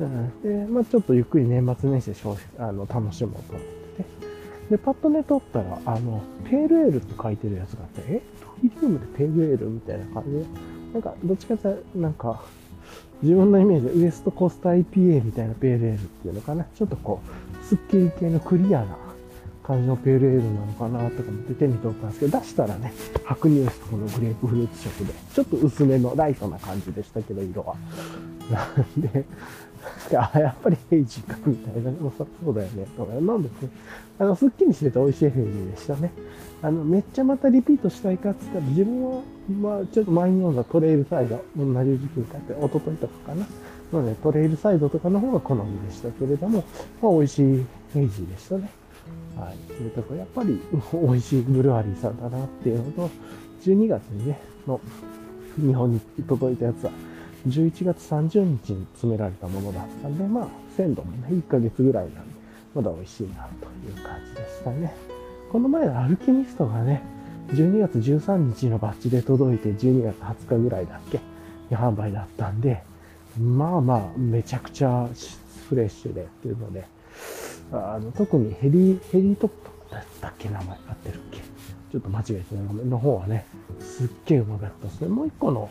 [0.00, 4.24] うん、で、まあちょっとゆっくり年末年始で消費あの楽しもうと思ってて。
[4.70, 8.22] で、パッとね、撮ったら、あの、ペールエールって書いてるやつがあって、え？
[8.40, 10.32] トリリウムでペールエールみたいな感じ？
[10.32, 10.44] で、
[10.94, 12.42] なんか、どっちかというと、なんか、
[13.22, 16.64] 自分のイメージでウエストコスト IPA みたいなペールエールっていうのかな？
[16.74, 17.20] ちょっとこ
[17.62, 18.96] う、スッキリ系のクリアな
[19.66, 22.92] 感じのペールエールなのかなとか思って手に取ったんですけど、出したらね、
[23.24, 27.74] 白乳質このグレープフルーツ色で、ちょっと薄めのライトな感じでしたけど、色は。
[28.50, 29.24] なんで、
[30.16, 31.90] あ、やっぱりヘイジーか、みたいな。
[31.92, 32.86] もうそうだよね。
[32.94, 33.54] とか、なんでね、
[34.18, 36.10] あの、すっきりしてて美味しいヘイジでしたね。
[36.60, 43.46] あの、めっちゃまたリピートしたいかって言ったら、自分は、まあ、ちょっと前に読んだトレイルサイド、同じ時期に買って、一昨日とかかな。
[43.92, 46.64] なので、トレイルサイドとかの方が好みでしたけれども、
[47.00, 48.70] まあ、美味しいヘイジーでしたね。
[49.36, 49.56] はい。
[49.72, 50.60] というとこ、やっぱり
[50.92, 53.10] 美味しいブルワリーさんだなっていうのと、
[53.62, 54.80] 12月にね、の
[55.56, 56.92] 日本に届いたやつは、
[57.48, 62.34] 11月30日に詰められたものだったんで、まあ、鮮度もね、1ヶ月ぐらいなんで、
[62.74, 64.94] まだ美味しいなという感じでしたね。
[65.52, 67.02] この前のアルケミストがね、
[67.52, 71.20] 12月13日のバッジで届いて12月20日ぐらいだっけ
[71.70, 72.82] 販売だったんで、
[73.38, 75.08] まあまあ、めちゃくちゃ
[75.68, 76.84] フレッシュでっていうので、
[77.72, 81.38] あの特にヘリ、ヘリトップだったっけ名前合ってるっけ？
[81.92, 83.46] ちょっと間違えてないの方はね、
[83.80, 85.08] すっげえうまかったですね。
[85.08, 85.68] もう一個の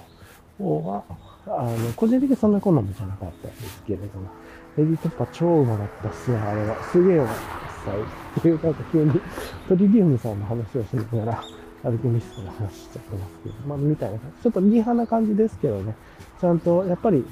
[0.58, 1.04] 方は、
[1.48, 4.28] あの、個人的にそんな好みじゃなかったんですけれども、
[4.76, 6.82] ヘリトップは超うまかったっすね、あれは。
[6.84, 7.96] すげえうまかったっ
[8.36, 8.40] す。
[8.40, 9.12] っていう、なんか急に
[9.68, 11.44] トリリウムさんの話をしながら、
[11.84, 14.44] アルケミストの話しちゃってますけど、まあ、みたいな感じ。
[14.44, 15.96] ちょっとミーハーな感じですけどね、
[16.40, 17.26] ちゃんと、やっぱり、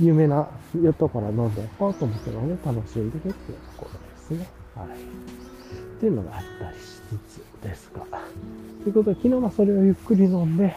[0.00, 4.48] 有名なヨットから飲んでおこうと思ってのね、楽しんでるっていうところですね。
[4.74, 4.88] はい。
[4.88, 6.84] っていうのがあったりし
[7.28, 8.04] つつですが。
[8.82, 10.74] ということで、昨日はそれをゆっくり飲んで、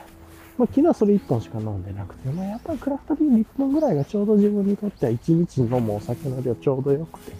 [0.57, 7.31] まあ、昨日はそれ1本しか飲んでなくて、まあ、やっぱりクラフトビール1本ぐらいがちょうど自分にとっては1日に飲むお酒の量ちょうど良くて、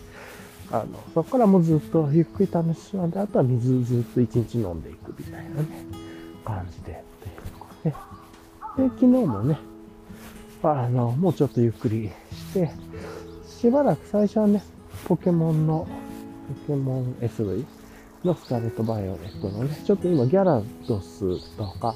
[0.72, 5.68] あの、そこからもうずっとゆっくり試し飲んで、あとは水ずっと1日飲んでいくみたいなね、
[6.46, 7.96] 感じでっていうところね。
[8.78, 9.60] で、昨日もね、
[10.72, 12.72] あの、もうちょっとゆっくりして、
[13.48, 14.64] しばらく最初はね、
[15.06, 15.88] ポケモンの、
[16.68, 17.66] ポケモン SV
[18.24, 21.96] のスカーレット・バイオレットのね、ちょっと今ギャラドスとか、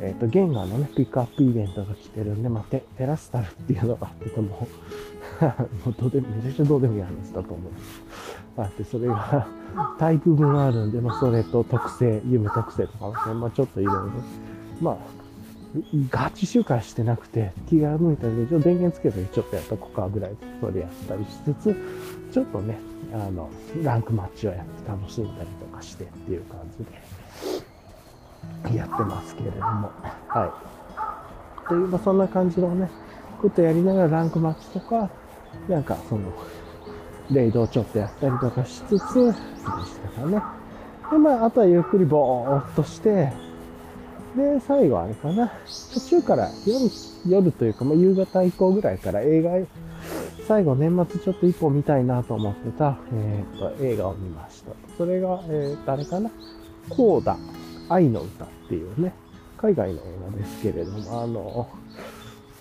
[0.00, 4.66] えっ、ー、と、ゲンガーのね、ピックアップイベントが来てるんで、まあ、テテラスタルっていうのがあってても、
[5.84, 7.72] もうどうでも、めちゃくちゃどうでもいい話だと思う。
[8.56, 9.46] あって、それが
[9.98, 14.10] タイプ分あるんで、まあ、それと特性、夢特性とかもね、まあ、ちょっといろいろ、
[14.80, 14.96] まあ、
[16.10, 21.76] ガチ周回してなくて、気が向いたので、一応電源つけてちょっとやっとこかぐらいそれやったりしつつ、
[22.32, 22.78] ちょっとね、
[23.12, 23.50] あの、
[23.82, 26.84] ランクマッチをやって楽しんだりとかしてっていう感じ
[28.70, 29.90] で、やってますけれども、
[30.28, 30.46] は
[31.64, 31.68] い。
[31.68, 32.88] という、まあ、そんな感じのね、
[33.42, 35.10] ことやりながらランクマッチとか、
[35.68, 36.32] なんかその、
[37.30, 39.38] レイドをちょっとやったりとかしつつ、でし
[40.14, 40.42] たかね。
[41.10, 43.32] で、まあ、あとはゆっくりぼーっとして、
[44.36, 45.52] で、最後あれかな。
[45.92, 46.90] 途中から夜、
[47.28, 49.50] 夜というか、まあ、夕方以降ぐらいから映画、
[50.46, 54.72] 最後年末ちょっと一本見たいなと思ってた、えっ、と、映画を見ました。
[54.98, 56.30] それが、えー、誰かな？
[56.90, 57.36] コーダ、
[57.88, 59.14] 愛の歌っていうね、
[59.56, 61.68] 海外の映画ですけれども、あの、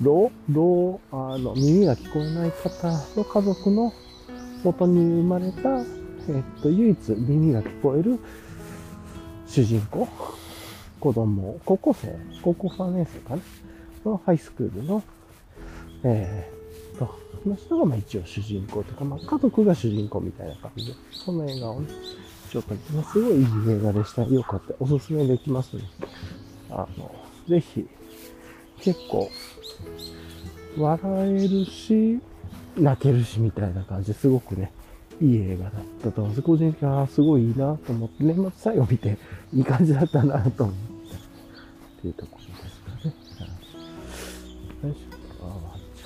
[0.02, 3.92] 老、老、あの、耳が聞こえない方の家族の
[4.64, 5.80] 元に生まれた、
[6.30, 8.20] えっ、と、唯一耳が聞こえる
[9.46, 10.08] 主人公
[11.04, 13.42] 子供、高校生、高校3年生かな？
[14.06, 15.04] のハイスクールの、
[16.06, 21.90] えー、と、その人がまあ一応主人公とか、まあ家族が主人公みたいな感じで、その映画をね、
[22.50, 24.24] ちょっと、まあ、すごいいい映画でした。
[24.24, 24.76] よかった。
[24.80, 25.82] おすすめできますね。
[26.70, 27.14] あの、
[27.50, 27.86] ぜひ、
[28.80, 29.30] 結構、
[30.78, 32.22] 笑えるし、
[32.78, 34.72] 泣けるしみたいな感じですごくね、
[35.22, 36.42] いい映画だったと思うんです。
[36.42, 39.18] 個人的にはすごいいいなと思って、年末最後見て
[39.54, 40.93] いい感じだったなと思って。
[42.04, 43.16] っていうところですかね。
[44.84, 45.42] よいしょ。
[45.42, 45.60] あ、ワン
[45.96, 46.04] ち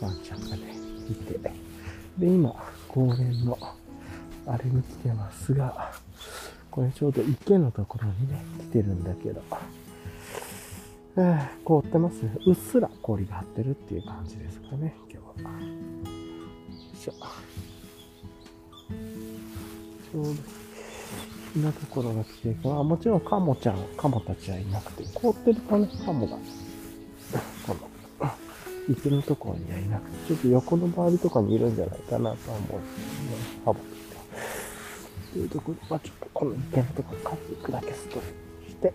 [0.02, 0.74] ワンちゃんがね、
[1.10, 1.38] いて。
[2.18, 2.54] で、今、
[2.88, 3.58] 公園の、
[4.46, 5.92] あれに来てますが、
[6.70, 9.42] これちょうど池のところにね、来てるんだけど、
[11.18, 12.34] えー、凍ってますね。
[12.46, 15.50] うっすら氷が張ってるっていう感じですかね、今日は。
[15.50, 15.58] よ
[16.94, 17.12] いしょ。
[17.12, 20.30] ちょうど
[21.62, 26.36] なところが来てるから、もちろんカモちゃん、カモたちはいなくて、凍ってるとね、カモが、
[27.66, 27.74] こ
[28.20, 28.30] の、
[28.88, 34.16] 池のところにはいなくて、ちょっと横の周りとかにいるんじゃないかなとは思うんですけどね、ハボって。
[35.32, 38.24] というところで、まあちょっとこの池のところ帰っていくだけストレッ
[38.64, 38.92] チして、よ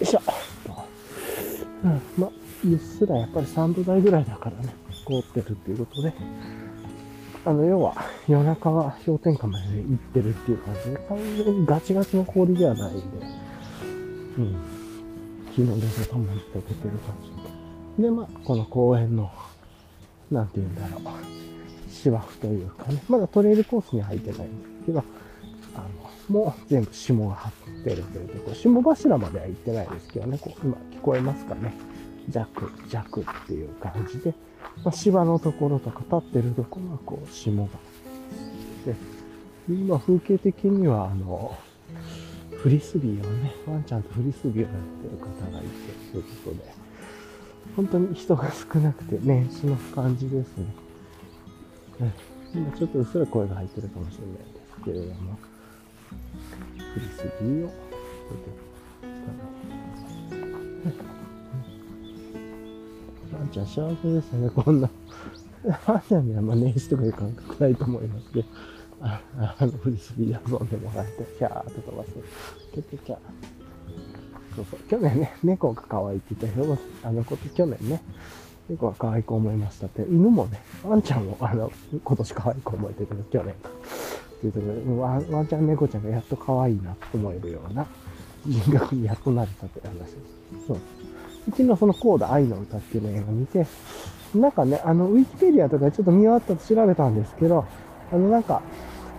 [0.00, 0.20] いしょ。
[1.84, 2.30] うん、まあ、
[2.64, 6.12] うっすらやっぱり3度台ぐらいだからね、凍ってるっていうことで、
[7.48, 7.94] あの、要は、
[8.28, 13.02] 夜中は氷点下まで行ってるっていう感じで、完全にガチガチの氷ではないんで、
[14.36, 14.56] うん。
[15.56, 17.16] 昨日でさ、たまに溶けてる感
[17.96, 18.02] じ。
[18.02, 19.32] で、まあ、この公園の、
[20.30, 21.02] なんて言うんだろう、
[21.90, 25.04] 芝生というかね、まだトレイルコースに入ってないんですけど、
[25.74, 25.80] あ
[26.30, 31.72] の、もう全部霜が張ってるというところ、霜柱までは行ってないですけどね、こう今聞こえますかね。
[32.28, 34.34] 弱、弱っていう感じで、
[34.84, 37.70] まあ、芝のところとか立ってるところはこう霜が。
[38.86, 38.94] で、
[39.68, 41.56] 今風景的にはあの、
[42.62, 46.72] フリスビーをね、ワンちゃんとフリスビーをやってる方がいて、ということで、
[47.76, 50.64] 本当に人が少なくて年始の感じですね。
[52.00, 52.14] ね
[52.54, 55.38] 今ちょっとうっすら声が入ってるかもしれないですけれども、
[56.94, 57.72] フリスビーを、
[63.32, 64.90] ワンちゃん幸せですね、こんな。
[65.86, 68.48] ワンちゃんにはまあ年始とかいう感覚ないと思いますけど、
[69.02, 69.20] あ
[69.58, 72.10] あの、フリスビー遊んでもらえて、キャーって飛ばす。
[72.72, 73.18] キャキャー。
[74.56, 74.80] そうそう。
[74.88, 78.02] 去年ね、猫が可愛いって言ったけど、あの、こと去年ね、
[78.68, 81.70] 猫が可愛く思いましたって、犬もね、ワンちゃんも、あの、
[82.02, 83.70] 今年可愛く思えてるけど、去年か。
[84.38, 87.86] っていうところで、ワンワンちゃん、猫ちゃんがやっと可愛いなと思えるような
[88.46, 90.16] 人格にやっとなれたって話です。
[90.66, 90.78] そう。
[91.48, 93.66] うちのそのコード愛の歌っていうの映画見て、
[94.34, 97.64] なんかね、あの、ウィキペディアとかちょっと見終わったと調べたんですけど、
[98.12, 98.62] あの、なんか、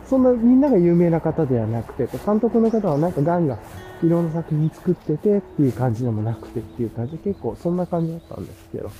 [0.09, 3.59] そんなみんなが有名な方ではなくて、監督の方はなんかガンガン
[4.03, 8.91] いろんな作品作っててっていう感じでもなくてっていう感じで結構そんな感じだったんですけど、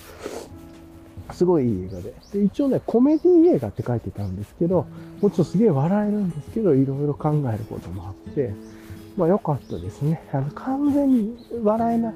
[1.32, 2.14] すごいいい映画で。
[2.34, 4.86] で、一応ね、コメディ映画って書いてたんですけど、
[5.22, 8.54] もうちろんすげえ笑えるんですけど、いろいろ考えることもあって、
[9.18, 10.22] まあ良かったですね。
[10.32, 12.14] あの、完全に笑えない、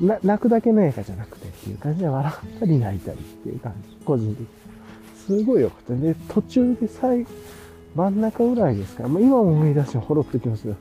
[0.00, 3.96] な、泣くだけの映画じゃなくてっていう感じで笑ったり泣いたりっていう感じ。
[4.04, 4.46] 個人的に。
[5.26, 5.94] すごい良くて。
[5.94, 7.26] で、途中で最、
[7.94, 10.76] 真ん中ぐらいですから、まあ、今思い出してほろっときますけど、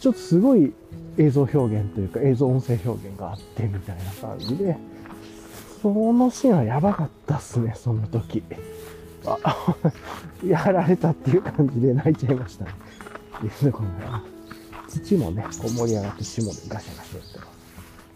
[0.00, 0.72] ちょっとすごい
[1.18, 4.76] 映像表現というか映像音声表現があってみたいな感じで、
[5.82, 8.42] そのシーンはやばかったっすね、その時。
[9.26, 9.76] あ、
[10.46, 12.72] やられたっていう感じで泣いちゃいましたね。
[13.42, 13.88] ですね、この
[14.88, 17.31] 土もね、こう盛り上がって霜でガシャガシャ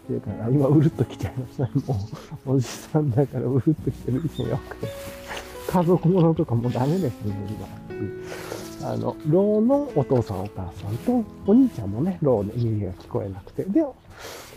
[0.07, 0.13] てます。
[0.13, 1.63] っていうか、今、うるっと来ちゃいました。
[1.91, 1.99] も
[2.45, 4.77] う、おじさんだからうるっと来てる人よく。
[5.71, 7.35] 家族ものとかもダメですね、
[8.79, 8.89] 今。
[8.89, 13.83] あの、ローのお父さんお母さんと、お兄ちゃんもね、ローで耳が聞こえなくて、で、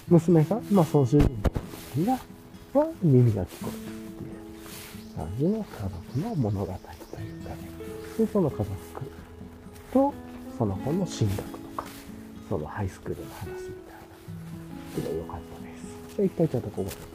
[0.09, 2.13] 娘さん、まあ、その主人公が、
[2.81, 4.25] は耳が聞こえるって
[5.05, 7.57] いう感じの家族の物語というかね。
[8.19, 8.69] で、その家族
[9.93, 10.15] と、
[10.59, 11.85] その子の進学とか、
[12.49, 13.70] そのハイスクールの話。
[14.95, 16.17] すごい良かったです。
[16.17, 17.11] じゃあ一回ちょっとここで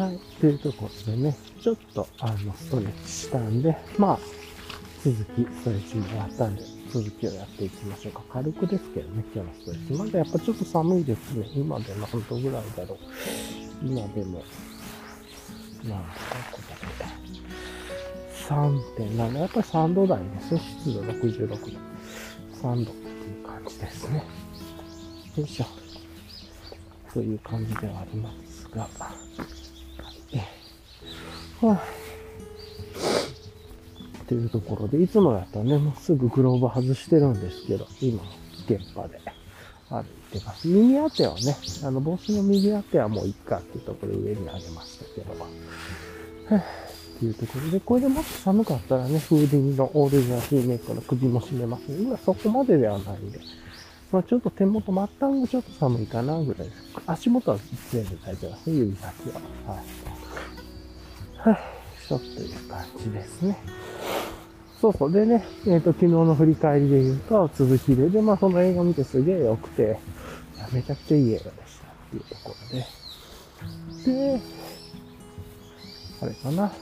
[0.00, 0.18] はい。
[0.40, 4.18] というところでね、ちょっとあの、ストレッチしたんで、まあ、
[5.04, 8.22] 続き、ストレッチも終わったんで、続きをやっていきましょうか。
[8.32, 9.92] 軽くですけどね、今日のストレッチ。
[9.94, 11.46] まだやっぱちょっと寒いですね。
[11.54, 12.98] 今で何度ぐらいだろう。
[13.82, 14.42] 今でも、
[15.84, 16.04] なんだ
[16.52, 16.62] ここ
[16.98, 17.20] で。
[18.48, 20.60] 3.7、やっぱり3度台ですね。
[20.78, 21.56] 湿度66度。
[22.62, 24.24] 3度っていう感じですね。
[25.36, 25.89] よいしょ。
[27.12, 28.88] という感じではありますが。
[31.60, 31.82] はあ、
[34.22, 38.22] っていうところで、いつもだったらね、もうすぐグローブ外してるんですけど、今、
[38.66, 39.20] 現場で
[39.90, 40.68] 歩いてます。
[40.68, 45.48] 耳当てはね、あの、帽子の右当てはもういっかっていうところで上に上げましたけど、は
[46.50, 46.62] あ、
[47.20, 51.98] ていうところで、これでもっと寒かったらね、フーディングのオールジャーヒーメイクの首も締めますね。
[52.00, 53.40] 今そこまでではないんで。
[54.12, 56.82] まあちょっと手元、末端がちょっと寒いかなぐらいです。
[57.06, 57.58] 足元は
[57.90, 59.74] 全部大丈夫ですね、指先は。
[59.74, 61.50] はい。
[61.50, 61.58] はい、
[62.08, 63.58] ちょっという感じですね。
[64.80, 65.12] そうそう。
[65.12, 69.98] でね、えっ、ー、と、昨日の振り返りで言うと、続きで、で、まあその映画見てすげえ良くて、
[70.72, 72.78] めちゃくちゃいい映画でしたっていうところ
[74.08, 74.36] で。
[74.36, 74.40] で、
[76.22, 76.72] あれかな。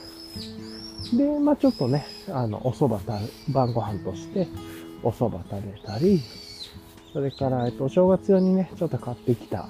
[1.17, 4.47] で、まあちょっとね、あの、お蕎麦た、晩ご飯として、
[5.03, 6.21] お蕎麦食べたり、
[7.13, 9.69] それから、えっと、お正月用にね、ちょっと買ってきた、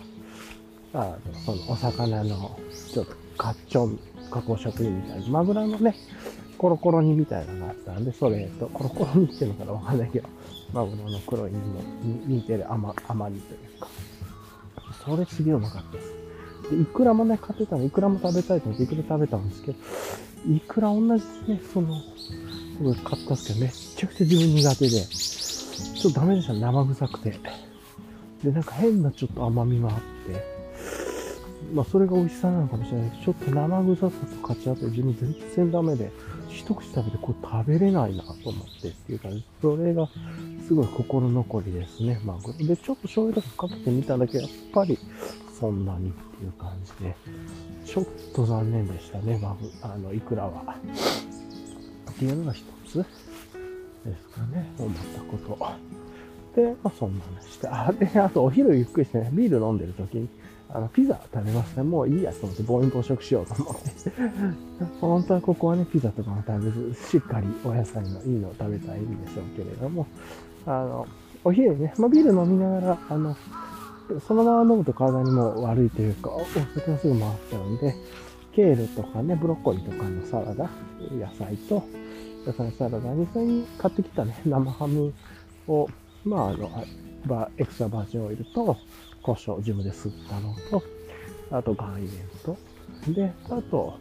[0.93, 2.59] あの、その、お魚の、
[2.93, 3.99] ちょっと、カッチョン
[4.29, 5.95] 加工食品みたいな、マグロのね、
[6.57, 10.27] コロコロ煮みたいなのがあったんで、それえっと、コロコロ煮っていうのかなわかんないけど、
[10.73, 11.81] マグロの黒い煮の
[12.27, 13.87] 似てる甘、甘煮というか、
[15.05, 16.13] それすげえうまかったです。
[16.71, 19.77] で、イクラもね、買ってたの、イクラも食べたいと思って、イクラ食べたんですけど、
[20.49, 22.01] イクラ同じね、その、
[22.77, 25.05] すごい買ったんですけど、めっちゃくちゃ自分苦手で、
[25.99, 27.39] ちょっとダメでした、生臭くて。
[28.43, 30.59] で、なんか変なちょっと甘みがあって、
[31.73, 36.11] まあ、それが美味しさなのかもしれないけど、ちょっと生臭さと勝ち合って自分全然ダメで、
[36.47, 39.45] 一口食べてこれ食べれないなと思ってっていう感じ。
[39.61, 40.07] それが
[40.65, 42.65] すごい心残りですね、マグロ。
[42.65, 44.97] で、ちょっと醤油とかかけてみただけ、やっぱり
[45.59, 47.15] そんなにっていう感じで、
[47.85, 50.77] ちょっと残念でしたね、マグ、あの、イクラは。
[52.09, 53.05] っていうのが一つ
[54.05, 55.98] ですかね、思ったこと。
[56.55, 57.67] で、まあそんな話して。
[57.67, 60.29] あ、で、あとお昼ゆっくりしてね、ビール飲んでる時に、
[60.71, 61.83] あの、ピザ食べますね。
[61.83, 64.11] もういいやと思って暴飲暴食しようと思って。
[65.01, 70.05] 本当はここはね、ピザとかも食べず、しっかりお野菜のいいのを食べたいんでしょうけれども、
[70.65, 71.07] あの、
[71.43, 73.35] お昼ね、まあ、ビール飲みながら、あの、
[74.27, 77.95] そのまま飲むと体にも悪いというか、お酒がすぐ回っちゃうんで、
[78.55, 80.69] ケールとかね、ブロッコリーとかのサラダ、
[81.11, 81.83] 野菜と、
[82.45, 85.13] 野菜サラダに、それに買ってきたね、生ハム
[85.67, 85.87] を、
[86.25, 86.85] まあ、あの、
[87.25, 88.77] バエクストラバージンオイルと、
[89.21, 90.83] 胡椒、自分で吸ったのと、
[91.51, 92.07] あと岩塩
[92.43, 92.57] と、
[93.07, 93.97] で、あと、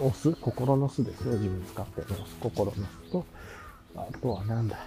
[0.00, 1.32] お酢、心の酢ですよ。
[1.32, 2.24] 自分使ってるの。
[2.40, 3.24] 心の酢と、
[3.96, 4.78] あとはなんだ。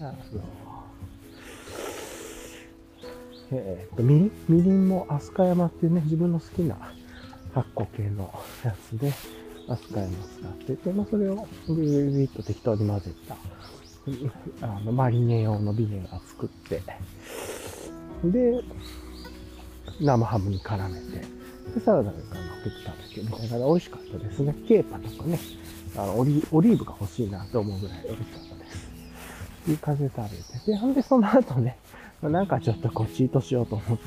[0.00, 0.14] あの、
[3.50, 6.76] えー、っと、みりんみりんも飛鳥山っていうね、自分の好きな
[7.54, 8.32] 発酵系の
[8.62, 9.10] やつで、
[9.68, 13.36] 飛鳥山使ってて、まあ、それをビビビビッと適当に混ぜた、
[14.60, 16.82] あの、マリネ用のビネガー作って、
[18.24, 18.62] で、
[20.00, 21.26] 生ハムに絡めて、
[21.74, 22.20] で、サラダなんか
[22.64, 24.54] けて食べてみたいな美味しかったですね。
[24.66, 25.38] ケーパとかね、
[25.96, 28.90] あのオリオリーブが欲しいなと思うぐらい美味しかったです。
[29.68, 30.72] いい感じで食べて。
[30.72, 31.78] で、ほんでその後ね、
[32.22, 34.04] なんかちょっとこうチートしようと思って、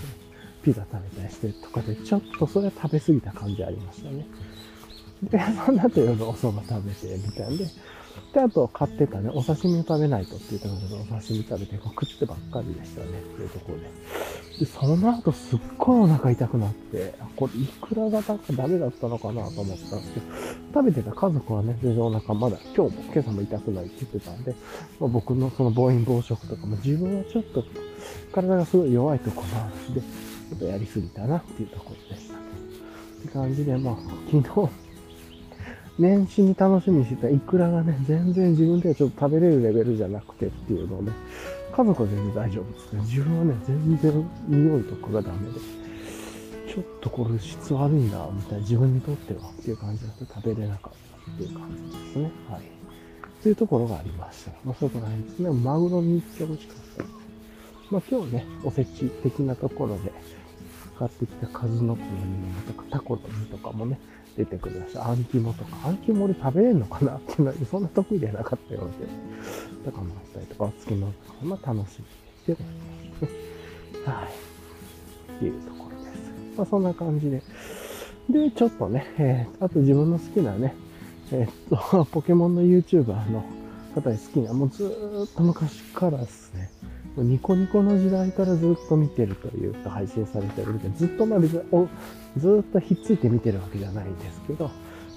[0.64, 4.26] ピザ食べたりしてとかで、ちょっとそれ食べ過ぎた感じありましたね。
[5.24, 7.66] で、その後夜お蕎麦食べて、みたいんで、
[8.34, 13.90] で、あと買ってたね、お刺身を食べないとって言ったんだけど、お刺身食べて、食ってばっかりでしたね、っていうところで。
[14.60, 20.26] で、その後すっごいお腹痛くなって、これいくらがダメだったのかなと思ったんですけど、
[20.74, 24.56] 食べてた家族はね、全然お腹まだ、今日も今朝も痛くないって言ってたんで、
[25.00, 27.64] まあ、僕のその暴飲暴食とかも自分はちょっと
[28.32, 32.40] 体がすごい弱いとこなんで、ちょっとやりすぎたなっていうところでしたね。
[33.20, 33.96] って感じで、まあ、
[34.32, 34.81] 昨日、
[36.00, 41.12] 年始に楽しみにしてたイクラがね、全然自分ではちょっと食べれるレベルじゃなくてっていうのをね、
[41.76, 43.02] 家族は全然大丈夫ですね。
[43.02, 45.60] 自分はね、全然匂いとかがダメで、
[46.74, 50.94] ちょっとこれ質悪いな、みたいな自分にとってはっていう感じだと食べれなかっ
[51.26, 52.32] たっていう感じですね。
[52.50, 52.62] はい。
[53.44, 54.52] というところがありました。
[54.64, 55.52] まあ、そこら辺ですね。
[55.52, 57.14] マグロに行ってほしかったです。
[57.92, 60.12] まあ、今日ね、おせち的なところで、
[60.98, 64.00] 買ってきた数の子の煮物とかタコの煮とかもね、
[64.38, 72.00] 出てくるし、あん肝とか、あん肝俺食べれんのかなっていうのは、 そんな得意ではなかったようで、とかもあったりとか、お漬物とか、ま楽し
[72.48, 72.68] みでござい
[73.22, 74.10] ます。
[74.10, 74.52] はい。
[75.36, 76.58] っていうところです。
[76.58, 77.42] まあそんな感じで。
[78.30, 80.76] で、ちょっとね、えー、あと自分の好きなね、
[81.32, 83.44] えー、っと、 ポケモンの YouTuber の
[83.96, 86.70] 方で好きな、もうずーっと昔からですね、
[87.18, 91.90] ニコニコの時代からずっと見てるというか、配信されてるで、ずっとまあ別に
[92.38, 94.72] ずっとひっついて見てるわけじゃないんですけど、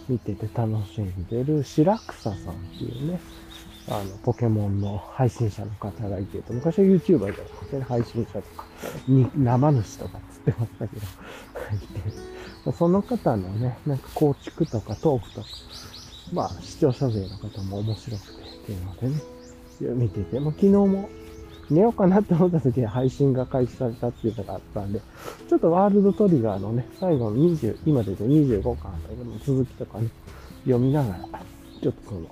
[0.09, 2.37] 見てて楽しんでる白草さんっ
[2.79, 3.21] ていうね、
[3.89, 8.67] あの、ポケモンの配信者の方がいて、昔は YouTuber じゃなくて、ね、配信者とか、
[9.07, 15.47] に生主とかっつってましたけど、いて、その方のね、なんか構築とかトークとか、
[16.33, 19.21] まあ視聴者勢の方も面白くてっていうのでね、
[19.95, 21.09] 見てて、も昨日も
[21.71, 25.01] 寝ようかなって思った時に配信が開始されたっていうのがあったんで、
[25.49, 30.09] ちょっとワールドトリガーのね、最後の20、今で言う25巻あたりの続きとかね、
[30.65, 31.19] 読みながら、
[31.83, 32.27] ちょっとその、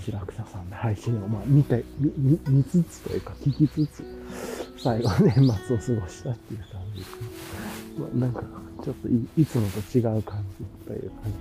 [0.00, 4.04] 白草さんの配信をまあ見て、見見つつというか聞きつつ、
[4.78, 7.28] 最後年末を過ごしたっていう感じですね。
[7.98, 8.42] まあ、なんか、
[8.82, 11.32] ちょっといつもと違う感じという感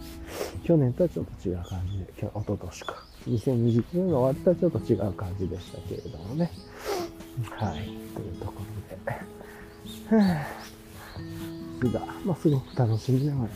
[0.62, 0.68] じ。
[0.68, 2.96] 去年とはちょっと違う感じで、今日、おととしか。
[3.28, 6.52] 2020年が終わったらちょっと違う感じでしたけれどもね。
[7.44, 7.86] はい。
[8.16, 8.60] というところ
[9.06, 10.60] で。
[11.80, 13.50] すが、まあ、すごく楽しみながら。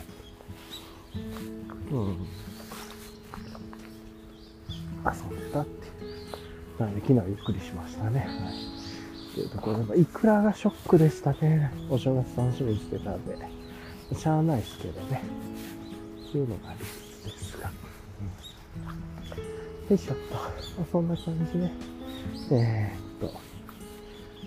[1.92, 2.26] うん。
[5.04, 5.88] 遊んでたって。
[6.78, 8.20] なので、昨日ゆっくりしましたね。
[8.20, 9.34] はい。
[9.34, 11.70] というところで、いくらがショックでしたね。
[11.90, 13.36] お正月楽しみにしてたんで。
[14.16, 15.22] しゃあないですけどね。
[16.32, 16.86] そういうのがありで
[17.38, 17.70] すが。
[18.80, 19.88] うん。
[19.90, 20.34] よいしょっと。
[20.80, 21.70] ま、そんな感じで、
[22.56, 23.53] えー、っと、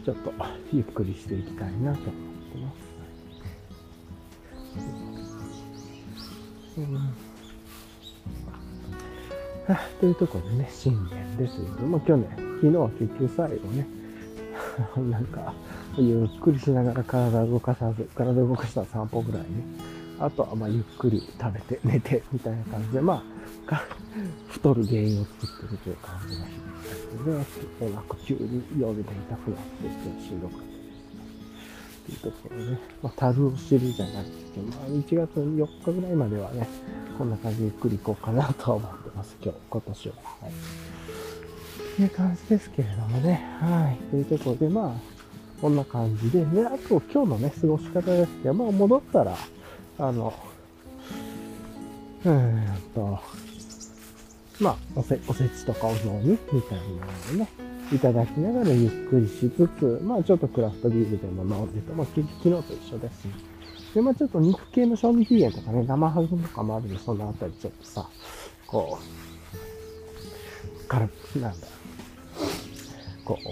[0.07, 0.31] ちょっと
[0.71, 2.13] ゆっくりしていきたいなと思っ
[2.53, 2.87] てます。
[6.77, 7.27] うん
[9.99, 13.85] というところでね、新年ですけども、去年、昨日は結局最後ね、
[15.11, 15.53] なんか、
[15.97, 19.47] ゆっくりしながら体動かさず、体動かしたら散歩ぐらいね。
[20.19, 23.21] あとは、まあ、ゆっくり食べて、寝て、みたいな感じで、ま
[23.67, 23.83] あ、
[24.47, 26.76] 太る原因を作ってるという感じがします。
[26.87, 27.45] ね、
[27.81, 30.71] お腹急に夜で痛くなってちょっとしんどかったで
[32.15, 32.21] す。
[32.21, 36.67] というところね、まあ、樽を知るじゃないですけど、まあ、1月4日ぐらいまではね、
[37.17, 40.15] こんな感じでゆっくり行こうかなとは思ってます、今日、今年は。
[40.41, 40.51] はい。
[40.51, 43.97] っていう感じですけれどもね、はい。
[44.11, 45.17] というところで、まあ、
[45.61, 49.35] こんな感じで、で、あと今日のね、過ごし方ですけど、まあ戻ったら、
[49.97, 50.33] あの、
[52.23, 53.19] うーんと、
[54.59, 57.47] まあ、おせ、おせちとかお雑煮みたいなのをね、
[57.93, 63.33] いただきながらゆっくりしつつ、まあちょっとクラフトビールでも飲んでと、まあ昨日と一緒ですね。
[63.93, 68.09] で、まあちょっと肉系の賞味期限とかね、生ハムとかもあるんで、そのあたりちょっとさ、
[68.65, 68.99] こ
[70.83, 71.09] う、から、
[71.41, 71.67] なんだ、
[73.23, 73.47] こう、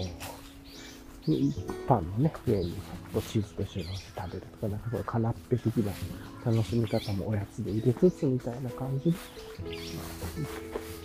[1.86, 2.74] パンのね、上に
[3.28, 3.86] チーズと一緒に
[4.16, 5.92] 食べるとか、なんかそういうカナッペ的な
[6.46, 9.16] 楽しみ方もおやつで入れつつみたいな感じで、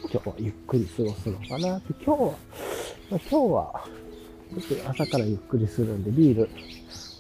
[0.04, 2.28] 今日はゆっくり過ごすのかなって、今日は、
[3.10, 3.86] まあ、今日は、
[4.52, 6.50] ちょっと朝からゆっくりするんで、ビール、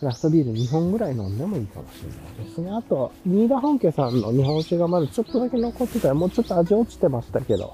[0.01, 2.69] ラフトビール2本ぐらい飲んでもいいかもしれないですね。
[2.69, 7.73] あと、新田本家さんの日本酒がまだちょっとだけ残ってたら、もうちょっと味落ちてましたけど、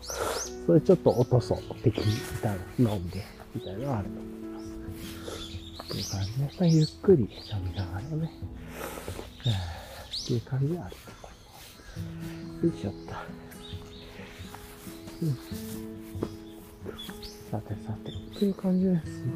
[0.65, 2.13] それちょっと落とそう的に
[2.79, 3.21] 飲んで、
[3.53, 4.65] みたいなのはあると思います。
[5.83, 7.29] っていう感じで、ゆっくり飲
[7.65, 8.31] みながらね、
[10.27, 11.49] っていう感じはあると思いま
[12.59, 12.65] す。
[12.65, 13.13] よいしょっと。
[15.21, 15.37] うん。
[17.49, 19.31] さてさて、っていう感じですね。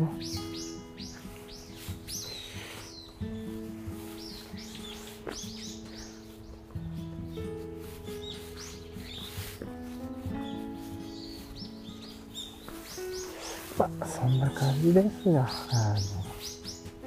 [13.77, 15.99] まあ、そんな感じですが、あの、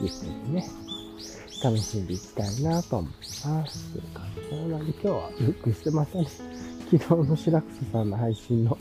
[0.00, 0.70] ゆっくりね、
[1.64, 3.12] 楽しんでいきたいなと思い
[3.46, 3.92] ます。
[3.92, 6.26] という感じなので、今日はゆっくりしてまたね、
[6.92, 8.76] 昨日の白草さんの配信の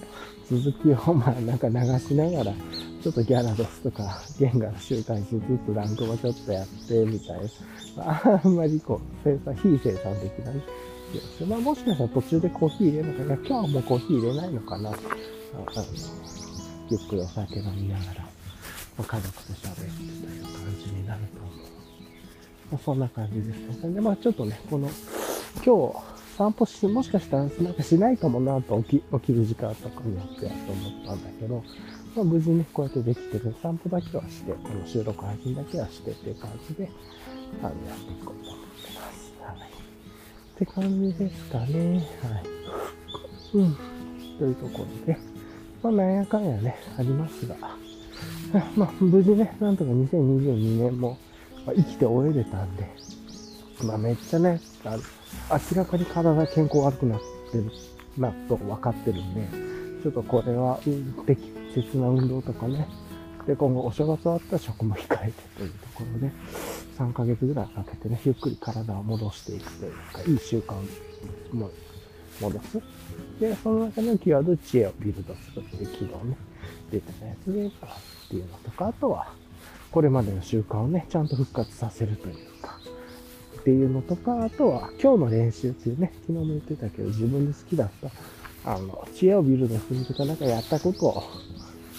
[0.49, 2.53] 続きを、まあ、なんか流しながら、
[3.01, 7.39] ちょっとギャラドスとか、ゲンガの週刊誌ずつランクもちょっとやって、みたい
[7.95, 8.41] な。
[8.43, 10.61] あんまりこう、生産、非生産的なね。
[11.47, 13.35] まあ、もしかしたら途中でコーヒー入れるのかな。
[13.35, 14.89] 今日はもうコーヒー入れないのかな。
[14.89, 14.97] あの
[16.89, 18.27] ゆっくりお酒飲みながら、
[18.97, 20.32] 家族と喋ってとい
[22.73, 23.93] まあ、そんな感じです。
[23.93, 24.89] で、まあちょっとね、この、
[25.63, 31.63] 今日、散歩し、もしかしたらなんかしないかもなと起き、起きる時間とかによってやと思ったんだけど、
[32.15, 36.89] まあ無事にこうやってできてる散歩だけはして、この収録配信だけはしてっていう感じで、
[37.61, 39.33] あの、やっていこうと思ってます。
[39.39, 39.69] はい。
[39.69, 41.97] って感じですかね。
[42.23, 42.43] はい。
[43.53, 43.77] うん。
[44.39, 45.19] というところで、
[45.83, 47.55] まあ、なんやかんやね、ありますが、
[48.75, 51.19] まあ、無事ね、なんとか2022年も、
[51.65, 52.89] まあ、生きて終えれたんで、
[53.83, 57.71] まあ、めっちゃね、あの明らかに体健康悪くなってる
[58.17, 59.47] なと分かってるんで、
[60.03, 60.79] ちょっとこれは、
[61.25, 61.41] 適
[61.73, 62.87] 切な運動とかね、
[63.47, 66.31] で、今後お正月終わったら食も控えてというところで、
[66.97, 70.75] 3ヶ月ぐらいかけてね、ゆっくり体を戻していくというか、いい習慣
[71.53, 71.69] も
[72.39, 72.81] 戻す。
[73.39, 76.37] で、その中のキーワード、知恵をビルドするっていう機能ね、
[76.91, 77.69] 出てたやつで、っ
[78.29, 79.33] ていうのとか、あとは、
[79.93, 82.79] これまでの習慣をね、ちゃんと復活させるというか、
[83.59, 87.89] っていうのとか、あとは、今日の練習っていうね、昨日も言ってたけど、自分で好きだっ
[88.63, 91.23] た、あの、知恵をビルドするとか、なんかやったことを、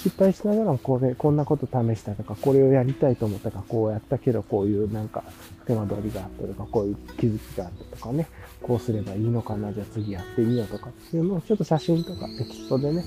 [0.03, 5.23] 失敗しながらもこれ、こんなこと試したとか、これをやりたいと思ったか、こうやったけど、こういうなんか
[5.65, 8.27] 手間取りがあったとか、こういう気づきがあったとかね、
[8.61, 13.05] こうすればいいのかな、じゃあ次やってみようとかっていうのをちょっと写真とかテキストでね、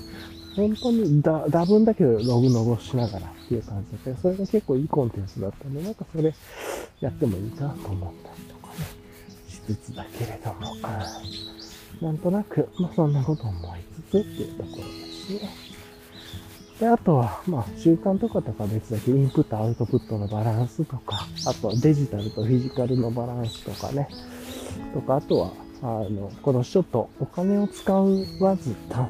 [0.57, 6.33] 本当にだ、多分だけどログ残しながらっていう感じで、それが結構いいコンテンツだったんで、なんかそれ
[6.99, 8.75] やってもいいなと思ったりとかね、
[9.47, 10.75] しつつだけれども、
[12.01, 13.79] なんとなく、まあそんなこと思い
[14.09, 15.67] つつっていうところですね。
[16.79, 24.07] で、あとは、まあ、習慣とかとか別だけインプット、アウトプットのバランスとか、あとはデジタルとフィジカルのバランスとかね、
[24.93, 25.51] とか、あとは、
[25.81, 29.09] あの、このちょっとお金を使わずた、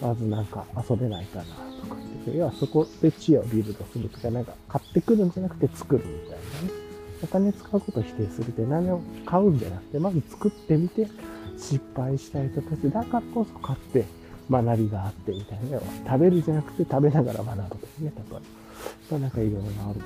[0.00, 6.40] まずなんか遊べないかなとかって、要はそこで知恵をビルドするとか、なんか買ってくるんじゃなくて作るみたいなね。
[7.22, 11.08] お金使うこと否定するって何を買うんじゃなくて、まず作ってみて
[11.56, 14.04] 失敗した人たちだからこそ買って
[14.50, 15.80] 学びがあってみたいな。
[16.06, 18.40] 食べるじゃなくて食べながら学ぶというね、例えば。
[19.10, 20.00] まあなんかいろいろあると思うんで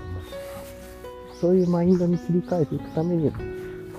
[1.32, 3.32] すそういうマインドに切り替えていくためには、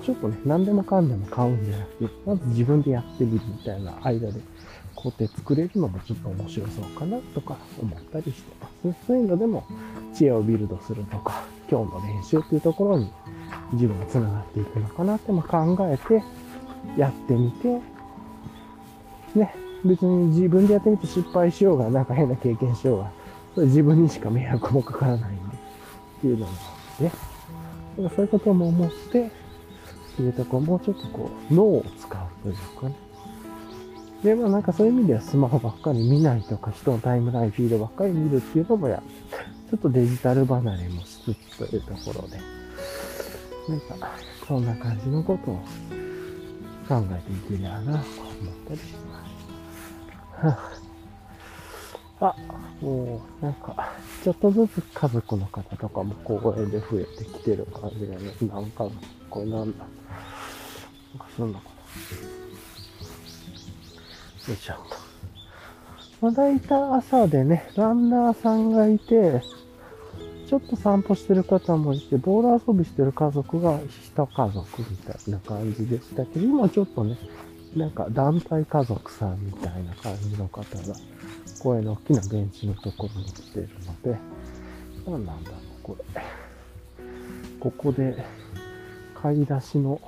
[0.02, 4.40] ちょっとね、何でもかんでも買うんじゃなくて、まず自分でやってみるみたいな間で
[5.02, 9.06] 工程作れるのもちょっと面白そうかなとか思ったりしてます。
[9.06, 9.64] そういうのでも
[10.14, 13.10] 知恵をビルドするとか、今日の練習っていうところに
[13.72, 16.22] 自分が繋がっていくのかなっても考えて
[16.96, 17.80] やってみて、
[19.34, 23.10] ね、別に自分でやってみて失敗しようが、なんか変な経験しようが、
[23.54, 25.56] それ自分にしか迷惑もかからないんで、
[26.18, 26.52] っていうのも
[27.00, 27.08] ね。
[27.08, 27.12] だか
[27.98, 29.30] らそういうことも思って、っ
[30.16, 32.94] ていうとこもうちょっとこう、脳を使うというかね。
[34.22, 39.02] で、まあなんかそういう意味ではスマホばっかり見ないとか、人のタイムラインフィードばっかり見るっていうのもや、
[39.70, 42.38] ちょっとデジタル離れもしつつというところで、
[43.68, 44.10] なんか、
[44.46, 45.54] そんな感じのことを
[46.88, 48.04] 考えていけりゃな、と思っ
[48.68, 48.94] たりし
[50.42, 50.82] ます。
[52.20, 52.36] あ、
[52.80, 53.92] もう、なんか、
[54.22, 58.32] ちょっとずつ家族の方とかも公園で増えてきてる感じだね。
[58.42, 58.88] なんか、
[59.28, 59.84] これなんだ。
[59.84, 62.31] なんかそんなこと。
[64.48, 64.74] よいしょ。
[66.20, 69.42] まあ、大体朝でね、ランナーさんがいて、
[70.48, 77.16] ちょっと散歩してる方もいて、ボーラー遊びしてる家族が一家族みたいな感じでしたけど、今ちょっとね、
[77.76, 80.94] なんか団体家族さんみたいな感じの方が、
[81.62, 84.18] 公園の大きなベンチのところに来ているので、
[85.06, 86.22] 何なんだろう、これ。
[87.60, 88.24] ここで、
[89.14, 90.00] 買い出しの、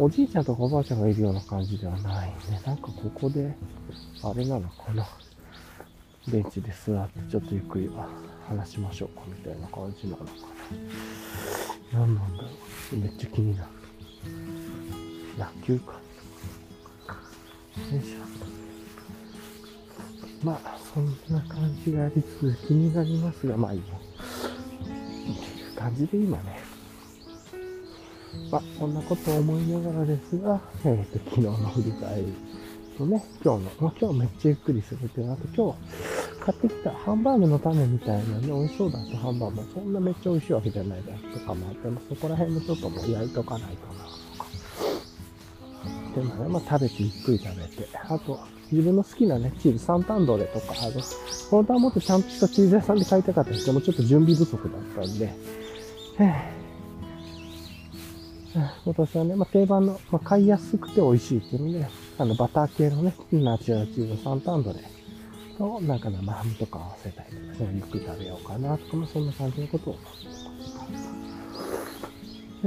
[0.00, 2.34] おじいちゃんとかおばあちゃんがいるような感じではないね。
[2.64, 3.52] なんかここで、
[4.22, 5.04] あれなのかな。
[6.28, 7.90] ベンチで座ってちょっとゆっくり
[8.46, 10.30] 話しましょうかみたいな感じなのかな。
[11.92, 12.48] 何なんだろ
[12.92, 12.96] う。
[12.96, 13.70] めっちゃ気になる。
[15.36, 15.94] 野球か。
[17.92, 18.18] よいしょ。
[20.44, 23.84] まあ、そんな感じがありつつ気になりますが、まあいいよ。
[24.80, 24.90] って
[25.60, 26.77] いう感じで今ね。
[28.50, 32.34] まあ、そんなことを思いながらですが、え、ー、と、昨日の振り返り
[32.98, 44.46] とね、今日の、まあ今日めっちゃゆっくりするっていうのと、今日買ってきたハンバーグの種みたいなね、美味しそうだったハンバーグもそんなめっちゃ美味しいわけじゃないだとかもあって、ま、そこら辺もちょっともう焼いとかないとな、とか。
[46.16, 48.40] でもね、まあ食べてゆっくり食べて、あと、
[48.72, 51.00] 自分の好きなね、チーズ、サンタンドレとか、あの、
[51.50, 55.32] 本当はもっとちゃんとしたチーズ屋さんで買いたかったんですけども、ちょっと準備不足だったんで、
[58.54, 61.86] 今年はね、まあ、定番の、まあ、買いやすくて美味しいっていうので、
[62.18, 64.80] あの、バター系のね、ナチュラルチーズ、サンタンドレ
[65.58, 69.98] と、なんか生ハムとか合わせたりとか、ね、ゆっくり食べようかなとか、まあ、そんな感じのことを。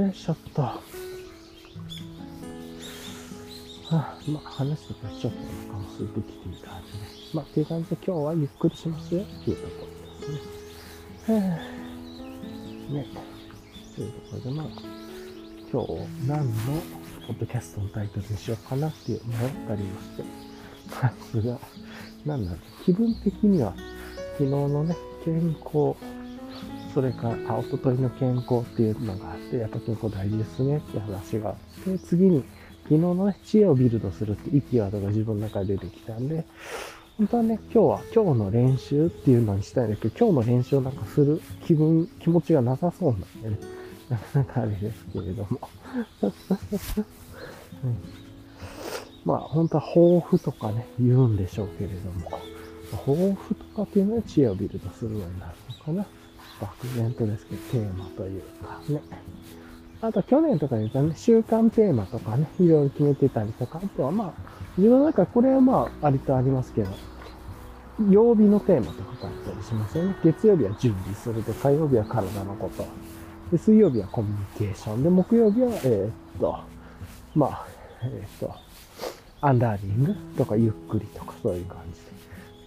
[0.02, 0.62] よいしょっと。
[0.62, 0.80] あ
[4.26, 6.98] まあ、話してたらちょっとお腹も空いてきていい感じで。
[7.34, 10.38] まあ、っていう感じで今日はゆっくりしますよっていうところで
[11.24, 11.38] すね。
[12.90, 13.06] ね。
[13.94, 15.01] というところで、まあ、
[15.72, 16.52] 今日何の
[17.26, 20.52] ポッドキャストのタイトルにしようかなっていう迷ったりもして。
[21.00, 21.58] ますが、
[22.26, 23.74] 何なんだ気分的には、
[24.32, 25.96] 昨日のね、健康、
[26.92, 32.44] それから、あ、おとといの健康っていうのがあって、やっぱ健康大事ですねって話があって、次に、
[32.82, 36.44] 昨日のね、知恵をビルドするっていいキーワードが自分の中で出てきたんで、
[37.16, 43.81] 本当はね、今日は今日の練習っていうのにしたいんだけど、今日の練習をなんかする気分、気持ちがなさそうなんでね。
[44.10, 45.68] なかなかあれですけれども。
[47.84, 47.96] うん、
[49.24, 52.30] まあ、本当は抱負とかね、言うんでしょうけれども、
[52.90, 56.06] 抱負とかっていうのは知恵をビルドするようになるのかな。
[56.60, 59.02] 漠然とですけど、テーマというかね。
[60.00, 64.32] あと去年とかで言うとね、週間テーマとかね、いろいろ決めてたりとか、あとはまあ、
[64.76, 66.90] 自分の中これはまあ、ありとありますけど、
[68.10, 70.16] 曜日のテーマとかあったりしますよね。
[70.24, 72.84] 月曜日は準備するで、火曜日は体のこと。
[73.52, 75.02] で、水曜日はコミュニケーション。
[75.02, 76.58] で、木曜日は、え、っと、
[77.34, 77.66] まあ、
[78.02, 78.52] え、っと、
[79.42, 81.78] アンダーリングとかゆっくりとかそういう感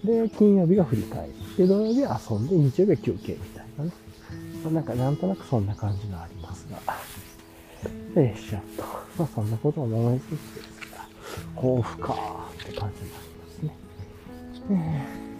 [0.04, 0.24] じで。
[0.28, 1.58] で、金曜日は振り返り。
[1.58, 3.92] で、土曜日は遊んで、日曜日は休憩みたいなね。
[4.64, 6.78] まあ、なんかなんとなくそんな感じがありますが。
[8.22, 8.84] よいしょと。
[9.18, 11.08] まあそんなことを思いつつですが、
[11.56, 13.78] 抱負かーって感じになりますね。
[14.72, 15.35] えー、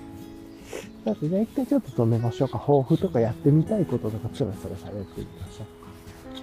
[1.06, 2.58] さて、じゃあ一回ちょっと止めましょうか。
[2.58, 5.64] 抱負とかやってみたいこととかつらつら喋ってみましょ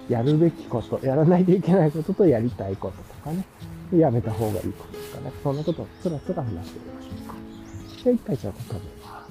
[0.09, 0.13] う。
[0.13, 3.43] やるべきこと、やらないといけないこととやりたいこととかね。
[3.93, 5.33] やめた方がいいこととかね。
[5.43, 7.35] そんなことをつらつら話してみましょうか。
[8.03, 9.27] じゃあ一回ちょっと止めま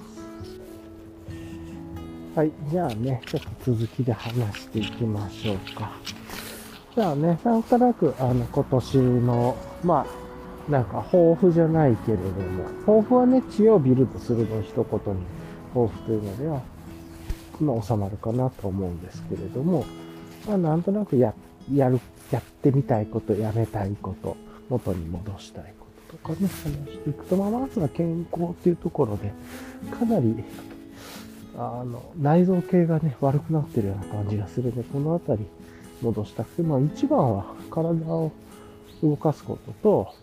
[2.35, 2.39] す。
[2.39, 2.53] はい。
[2.71, 5.93] じゃあね、ちょっと続きで話していきましょうか。
[6.95, 10.22] じゃあね、なんとなく、あの、今年の、まあ、
[10.69, 15.23] なんか、抱負じゃないけれども、抱負はね、知恵をビルドするの一言に、
[15.75, 16.63] 抱負というのでは、
[17.61, 19.85] まあ、収まるかなと思うんですけれども、
[20.47, 21.35] まあ、なんとなくや、
[21.73, 22.01] やる、
[22.31, 24.37] やってみたいこと、やめたいこと、
[24.69, 29.33] 元に戻したいこととかね、話していくと、まあ、まずは健康っていうところで、
[29.91, 30.45] かなり、
[31.57, 35.45] あの、内臓系がね、悪くなってるような感じがするので、このあたり、
[36.03, 38.33] 戻したくて、まあ一番は体を
[39.03, 40.15] 動かすことと、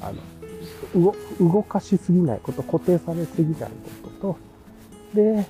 [0.00, 3.70] あの、動かしすぎないこと、固定されすぎない
[4.02, 4.38] ことと、
[5.14, 5.46] で、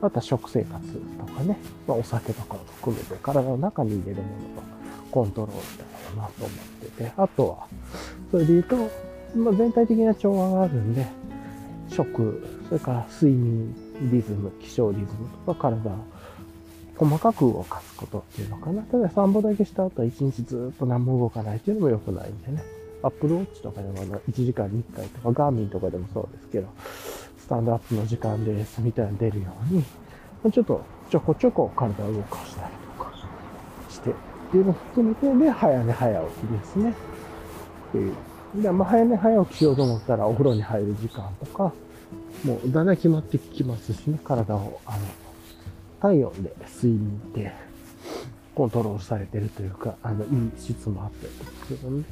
[0.00, 0.84] また食生活
[1.18, 4.62] とかね、まあ、お酒とかを含めて体の中に入れるものの
[5.10, 6.58] コントロールだろうなと思っ
[6.90, 7.66] てて、あとは、
[8.30, 8.76] それで言うと、
[9.36, 11.06] まあ、全体的な調和があるんで、
[11.88, 13.74] 食、それから睡眠
[14.10, 15.08] リズム、気象リズム
[15.46, 15.94] とか体を
[16.96, 18.82] 細かく動かすことっていうのかな。
[18.82, 22.62] ただ散歩だけした後は一日ずっと何も動かないっていうのも良くないんでね。
[23.04, 26.68] アップルウォッチとかでもあの1時間に1回とか、ガーミンとかでもそうですけど、
[27.38, 33.12] スタンドアップの時間ですみたいなの出るように、ちょっとちょこちょこ体を動かしたりとか
[33.90, 34.14] してっ
[34.50, 36.90] ていうのを含めて、で、早寝早起きですね。
[36.90, 38.14] っていう。
[38.62, 41.72] で、まあ、早寝早起きしようと思ったらお風呂に入る時間とか、
[42.44, 44.98] もうだんだん決まってきますしね、体を、あの、
[46.00, 47.52] 体温で睡眠って
[48.54, 51.32] コントロールされてるというか、あの、いい質もあったり
[51.78, 52.08] するので、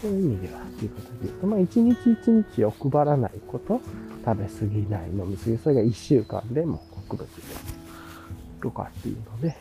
[0.00, 3.80] そういう意味では、ということで言うと、まあ、一日一日欲張らないこと、
[4.24, 7.30] 食べ過ぎない、飲み過ぎ、それが一週間でも克服で
[8.60, 9.56] とかっていうので、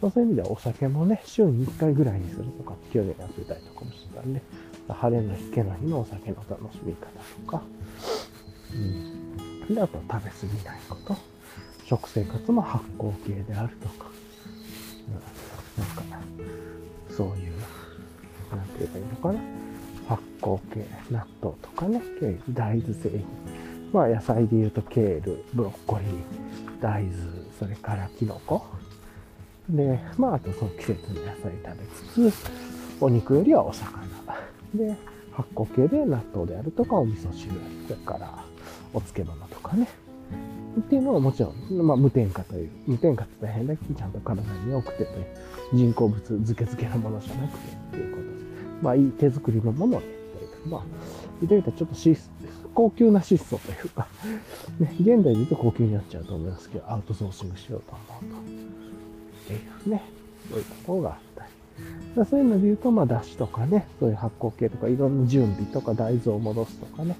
[0.00, 4.42] ま、そういう意味ではお酒もね、週に1回ぐらいにするとかって去年やってたりとかもしてたんで、
[4.88, 7.06] 晴れの日、けの日のお酒の楽しみ方
[7.44, 7.62] とか、
[8.72, 9.74] うん。
[9.74, 11.16] で、あと食べ過ぎないこと、
[11.84, 14.06] 食生活も発酵系であるとか、
[15.08, 16.20] うん、なんか、
[17.10, 17.52] そういう、
[18.54, 19.55] なんて言えばいいのかな。
[20.08, 22.00] 発酵系、納豆とかね、
[22.50, 23.24] 大豆製品。
[23.92, 26.08] まあ野菜で言うとケール、ブロッコリー、
[26.80, 27.16] 大豆、
[27.58, 28.64] それからキノコ。
[29.68, 31.52] で、まああとその季節の野菜
[32.14, 32.46] 食べつつ、
[33.00, 34.06] お肉よりはお魚。
[34.74, 34.94] で、
[35.32, 37.52] 発酵系で納豆であるとか、お味噌汁、
[37.88, 38.44] それから
[38.92, 39.88] お漬物とかね。
[40.78, 45.26] っていうのはもちろん、まあ、無添加という、無添加って大変だけど、ちゃんと体に良くてという、
[45.72, 48.15] 人工物漬け漬けのものじゃなくてっていうこと、
[48.82, 50.82] まあ、いい手作りのものをやったりとか、まあ、
[51.40, 52.30] 言ってみたらちょっと質、
[52.74, 54.08] 高級な質素というか、
[54.78, 58.44] ね、現代で言うと高級になっちゃうと思いますけど、アウトソーシングしようと思うと、っ
[59.46, 59.56] てい
[59.88, 60.02] うね、
[60.50, 62.26] そういうところがあったり。
[62.28, 67.16] そういうので言うと、まあ、だしとかね、そういう発酵系とか、いろんな準備とか、大豆を戻すとかね、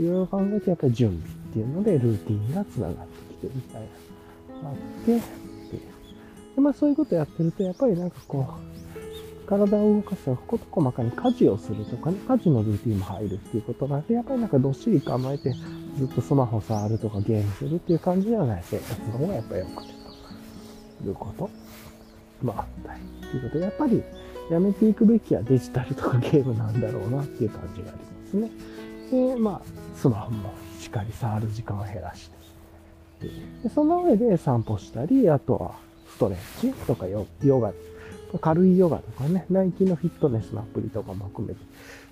[0.00, 3.82] いろいろ考えて、やっぱり準備っていうので、ルーティンが繋がってきてみたい
[4.62, 5.22] な、あって、で
[6.60, 8.77] まあ、そういうことやってると、やっぱりなんかこう、
[9.48, 15.54] 体を動かすこと細かに家事をするとかね、家事のルーティンも入るっていうことがあって、やっぱりなんかどっしり構えて、
[15.96, 19.92] ずっとスマホ触るとかゲームするっていう感じではない生活の方がやっぱり良くて
[21.02, 21.50] ということ
[22.42, 23.00] まああったり。
[23.30, 24.02] ということで、やっぱり
[24.50, 28.50] やめていくべきはデジタルとかゲームなんだろうなっていう感じがありますね。
[29.10, 32.38] で、まあ、スマホもしっかり触る時間を減らして。
[33.64, 35.74] でその上で散歩したり、あとは
[36.08, 37.26] ストレッチとかヨ
[37.60, 37.72] ガ、
[38.36, 41.60] 軽いヨガとかね、ナイキのフィットネスのアプリとかも含めて、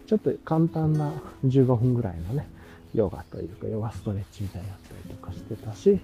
[0.06, 1.12] ちょっと簡単な
[1.44, 2.48] 15分ぐらいのね、
[2.94, 6.00] ヨガというか、ヨガストレッチみたいなやったりとかしてたし、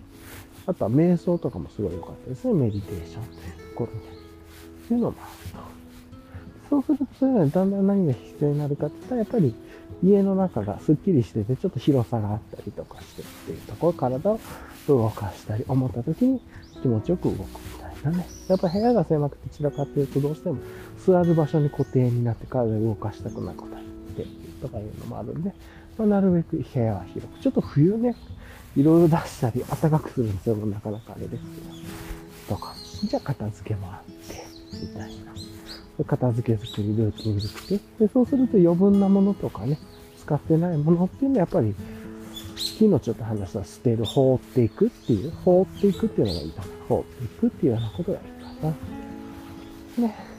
[0.67, 2.55] あとは瞑想とかもすごい良かったですね。
[2.55, 3.35] メディテーションとい
[3.67, 4.01] うところに。
[4.01, 5.83] っていうのもあると。
[6.71, 9.55] そうすると、それがだんだん何が必要になるかって言ったら、やっぱり
[10.03, 14.41] 家の中がスッキリしてて、ちょっと広さがあったりとかしてっていうところ、体を
[14.89, 16.41] 動かしたり、思った時に
[16.83, 17.61] 気持ちよく動く
[18.11, 18.27] ね。
[18.49, 20.57] やっぱ部屋が狭くて散らかってるとどうしても
[21.05, 23.83] 座る場所に固定になって体を動かしたくなくなっ
[24.17, 24.27] て
[24.61, 25.53] とかいうのもあるんで、
[25.99, 27.41] まあ、なるべく部屋は広く。
[27.41, 28.15] ちょっと冬ね、
[28.77, 30.57] いろいろ出したり暖かくするんですよ。
[30.57, 31.45] なかなかあれです
[32.49, 32.57] けど。
[32.57, 32.75] とか。
[33.05, 34.45] じゃあ片付けもあって、
[34.81, 35.33] みたいな。
[36.05, 37.81] 片付け作り、ルーティン作り。
[37.99, 39.79] で、そうすると余分なものとかね、
[40.21, 41.75] 使ってないものっていうのはやっぱり、
[42.63, 46.65] 昨日ちょっと話した捨てる、放っていくっていう、放っていくっていうのがいいかな。
[46.89, 48.67] 放っていくっていうようなことがいいか
[49.99, 50.07] な。
[50.07, 50.33] ね。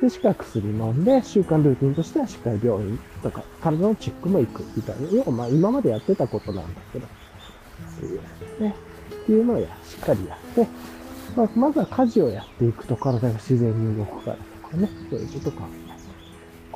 [0.00, 5.08] で、しっかり薬飲んで、習慣ルーティンとしてはしっかり病院とか、体のチェックも行くみたいな。
[5.10, 5.90] 要はまあ今まで。
[5.90, 7.08] やってたことなんだけど、っ
[7.98, 8.20] ていう
[8.60, 8.74] ね。
[9.22, 10.66] っていうのをや、しっかりやって、
[11.36, 15.91] まあ、まずは家事をやっていくと体が自然に動くからとかね、そういうこと考え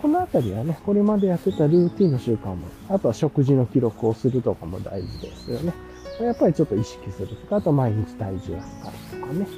[0.06, 5.72] このあたりはね、これまでやってたルーティンの習慣も、あとは食事の記録をするとかも大事ですよね。
[6.20, 9.48] やっぱりちょっと意識するとか、あと毎日体重を測るとかね、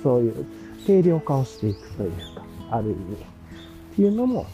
[0.00, 0.46] そういう
[0.86, 4.46] 定量化をしていくというか、ある意味、っていうのも、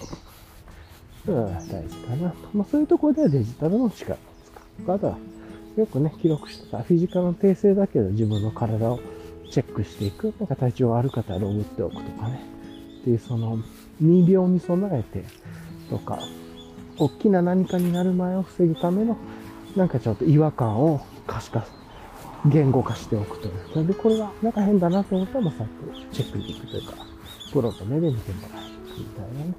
[1.26, 2.36] うん、大事かなと。
[2.54, 4.94] まあそういうところではデジタルの力を使うとか。
[4.94, 5.18] あとは、
[5.76, 8.98] よくね、記録してたフィジカルの訂正だけど自分の体を
[9.50, 10.32] チェックしていく。
[10.38, 12.40] なんか体調悪かったらログっておくとかね。
[13.02, 13.58] っていうその、
[14.00, 15.24] 未病に備えて
[15.90, 16.18] とか、
[16.98, 19.16] 大きな何かになる前を防ぐための、
[19.76, 21.66] なんかちょっと違和感を可視化、
[22.46, 23.86] 言語化しておくという。
[23.86, 26.94] で、これがなんか変だなと思ったら、まさっとチェックに行くというか、
[27.52, 28.62] プロと目で見てもらう
[28.98, 29.54] みたいなね。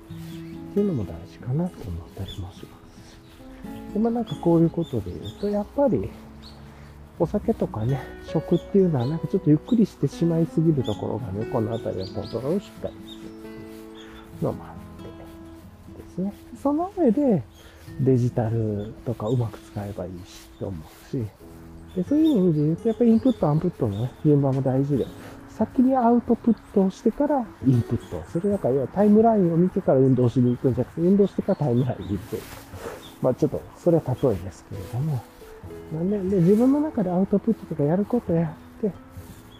[0.71, 2.65] っていうのも大事かなと思ったりもします。
[3.93, 6.09] で、まあなんかこういうことで言うと、やっぱり、
[7.17, 13.14] お酒とかね、食っていうのはなんかちょっとゆっくりしてしまいすぎるところがね、この辺りはコントロールしっかり
[14.41, 16.33] のもあってですね。
[16.61, 17.43] その上で
[18.01, 21.25] デジタルとかうまく使えばいいしと思うし、
[21.95, 25.05] でそういう意味で言うとやっぱりインプットアウトプットのね、順番も大事で、
[25.49, 28.49] 先にアウトプットをしてからインプットをする。
[28.49, 32.41] だから要はタイムラインを見てから運動しに行くんじゃなくて、運動してからタイムラインに行く。
[33.21, 35.23] まあちょっと、それは例えですけれども、
[35.93, 38.91] なんで、で、自分の中でアウトプットとかやることやって、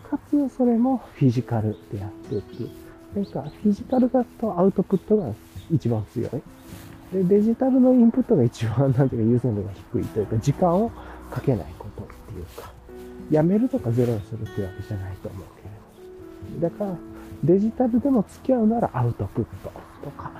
[0.09, 2.85] かつそれもフィジカルでやっていく。
[3.16, 5.34] なんか、フィジカルだとアウトプットが
[5.72, 6.30] 一番強い。
[7.13, 10.91] で、デジタルのインプットが一番、なんていうか優先度が低いというか、時間を
[11.32, 12.72] かけないことっていうか、
[13.32, 16.70] やめるとかゼロにするっていうわけじゃないと思うけれど。
[16.70, 16.97] だから、
[17.43, 19.72] デジタルでも付き合うならアウトプット
[20.03, 20.32] とか。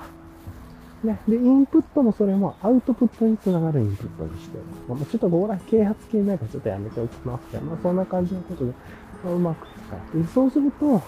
[1.02, 1.18] ね。
[1.26, 4.64] で、インプットもそれもアウトプットにつながるインプットにしてる。
[4.88, 8.72] ま、ちょっとここら啓発系なるかちょっとやめておきますけど、まあそんな感じのことで、
[9.24, 10.28] ま、うまく使って。
[10.28, 11.02] そうすると、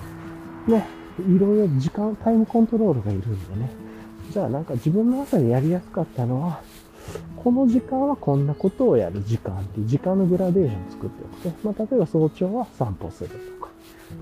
[0.66, 0.86] ね、
[1.22, 3.70] いろいろ時間、タイムコントロールがいるんでね。
[4.30, 6.60] じゃあなんか自分の中でやりやすかったのは、
[7.36, 13.70] この時間はこんなことをやる時間っていう時間のグラデーションを作っておくと、まあ、例えば早朝は散歩するとか、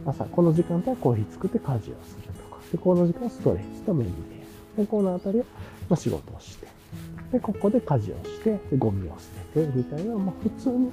[0.07, 1.95] 朝この時間帯はコーヒー作って家事をする
[2.35, 4.85] とか、で、この時間はストレッチとメディテーション。
[4.85, 5.47] で、この辺りは、
[5.89, 6.69] ま、仕事をして、
[7.33, 10.91] で、ここで家事をして、で、ゴミを捨てて、みたいな、まあ、普通に、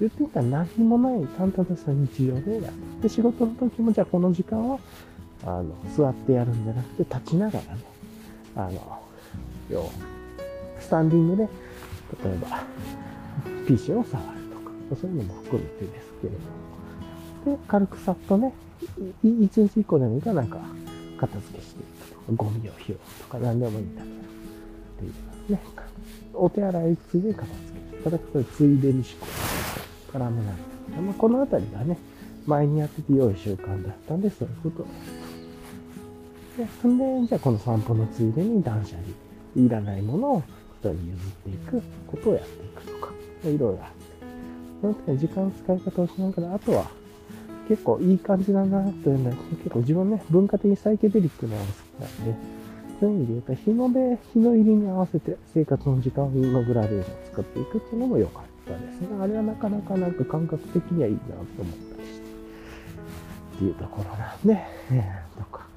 [0.00, 2.66] 言ってみたら何もない淡々とした日常でやる。
[3.02, 4.78] で、仕事の時も、じゃあこの時間は、
[5.44, 7.82] あの、座ってやるんじゃなくて、立ちながらね、
[8.56, 9.02] あの、
[9.70, 9.90] 要
[10.80, 11.48] スタンディングで、
[12.24, 12.64] 例えば、
[13.66, 16.32] PC を触るとか、そういうのも含めてですけれ
[17.44, 17.56] ども。
[17.56, 18.52] で、軽くさっとね、
[19.22, 20.58] 一日一個でもいいかなんか、
[21.18, 24.18] 片付けしていくとか、ゴミを拾うとか、何でもいいんだけど、っ
[24.98, 25.60] ていうね。
[26.34, 27.58] お手洗いついで片付
[27.98, 28.04] け。
[28.04, 30.54] ただ、これついでに思考絡めない。
[31.02, 31.98] まあ、このあたりがね、
[32.46, 34.86] 前にやってて良い習慣だったんで、そういうことを
[36.60, 40.42] で、そんで、じゃあこの散歩のついでに断捨離、いらないものを
[40.80, 43.12] 人に譲っていくことをやっていくとか、
[43.44, 44.00] いろいろあって。
[44.80, 46.86] その時に時間使い方をしながら、あとは
[47.68, 52.36] 結構いい感じだなというのは、結構自分ね、文化的にサイケデリックなのが好きなんで、
[53.00, 59.08] そういう意味で言うと、日の出、日の入りに合わせて生活の時間のグラデーションを作っていくっていうのも良かったですね。
[59.18, 61.46] あれはなかなかなんか感覚的にはいいなと思っ
[61.96, 62.26] たりして、
[63.56, 65.69] っていうところなんで、えー、とか、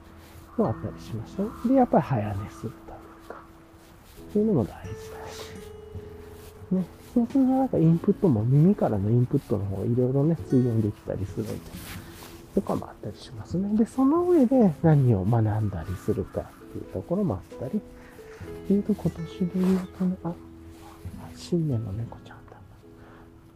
[0.57, 1.49] もあったりしましたね。
[1.65, 2.95] で、やっぱり早寝するとい
[3.25, 3.35] うか、
[4.29, 4.93] っていうのも大事だ
[5.31, 5.53] し、
[6.71, 11.53] ね、そうするとなんかインプットも耳からのインプットの方いろいろね、追現できたりするんで、
[12.55, 13.75] とかもあったりしますね。
[13.77, 20.33] で、その上で何を学んだりするかっていうところもあったり、っていうと今年で言うとね、あ、
[21.35, 22.57] 新年の猫ちゃんだ。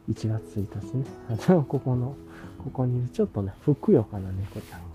[0.09, 1.05] 1月1日ね。
[1.29, 2.15] あの、ここの、
[2.63, 4.86] ここにいるちょっとね、ふくよかな猫ちゃん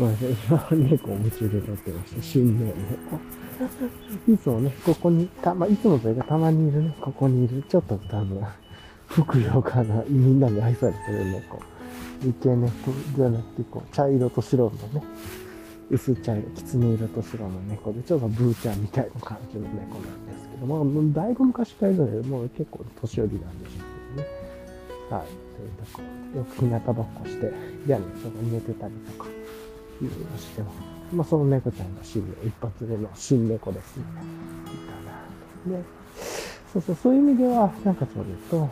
[0.00, 2.22] まあ、今は 猫を夢中で撮ってました。
[2.22, 3.20] 新年猫。
[4.32, 8.42] いつもね、ここに、たま、いつもというかたまにいるね、ここにいる、ちょっと多分、
[9.06, 11.60] ふくよかな、みんなに愛されてる猫。
[12.26, 12.70] イケ猫
[13.14, 14.70] じゃなくて、こう、茶色と白の
[15.00, 15.06] ね、
[15.90, 23.82] 薄茶色、きつね色と白の猫で、ちょっとブーちゃんみたいな感じの猫なんですけど、まあ、だいぶ昔からいるので、もう結構年寄りなんでしょ
[24.14, 24.40] うけどね。
[25.10, 25.26] はい。
[25.56, 26.02] というとこ
[26.38, 27.52] よく日向ぼっこして、
[27.86, 29.39] 屋根とか寝てたりとか、
[30.00, 30.76] いろいろしてます。
[31.14, 34.04] まあ、その猫ちゃんが新年一発目の新猫ですね。
[34.04, 34.92] いいか
[35.72, 35.78] な。
[35.78, 35.84] で、
[36.72, 38.68] そうそう、そういう意味では、なんかそれと、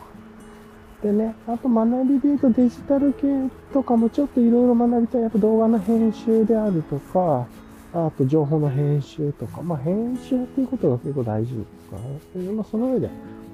[1.03, 3.26] でね、あと学びで言うとデジタル系
[3.72, 5.22] とかもちょっといろいろ学びたい。
[5.22, 7.47] やっぱ動画の編集であるとか、
[7.93, 12.53] あと情報の編集とか、まあ編集っていうことが結構大事ですからね。
[12.53, 13.11] まあその上で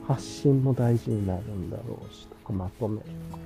[0.07, 3.43] 発信も大事になるんだろうし、とかまとめるとか、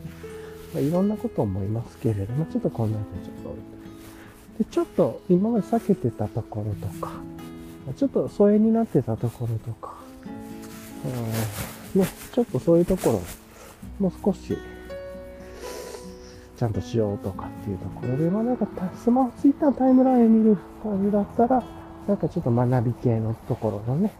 [0.74, 3.77] まあ、いろんなこと思いますけれども、ちょっとこんなにちょっと置いといて。
[4.58, 7.12] で、ちょっと今まで避けてたところとか、
[7.96, 9.94] ちょっと疎遠になってたところとか、
[11.94, 13.22] ね、ちょっとそういうところ、
[13.98, 14.56] もう少し、
[16.56, 21.62] ちゃんとしようとかっていうところで、まあなんかスマホツイッタータイムライン見る感じだったら、
[22.08, 24.12] なんかちょっと学び系のところのね、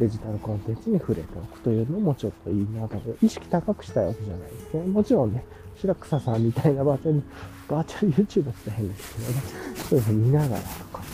[0.00, 2.96] デジタルコンテンツに触れておくというのもちょっといいなと。
[3.22, 5.44] 意識高くしたいわけじゃないですけど、もちろんね、
[5.80, 7.22] 白草さんみたいなバーチャル、
[7.68, 9.42] バーチャル YouTube って変ですけどね、
[9.88, 11.06] そういうの見ながらとかね、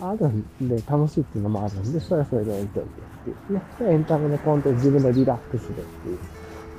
[0.00, 3.62] あるんで楽しいっていうのもあるんで、それはそれで置いといてっていうね。
[3.80, 6.18] エンタメのコンテンツ自分でリラックスでっていう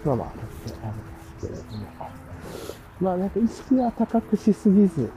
[0.07, 0.39] のもある
[0.71, 1.03] ってあるんで
[1.39, 2.09] すけれども。
[3.01, 5.09] まあなんか意識は高くしすぎず、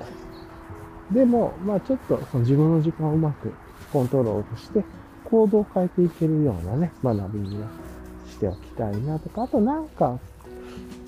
[1.12, 3.52] でも、まあちょっとその自分の時間をうまく
[3.92, 4.82] コントロールして、
[5.24, 7.62] 行動を変えていけるようなね、学びに
[8.26, 10.18] しておきたいなとか、あとなんか、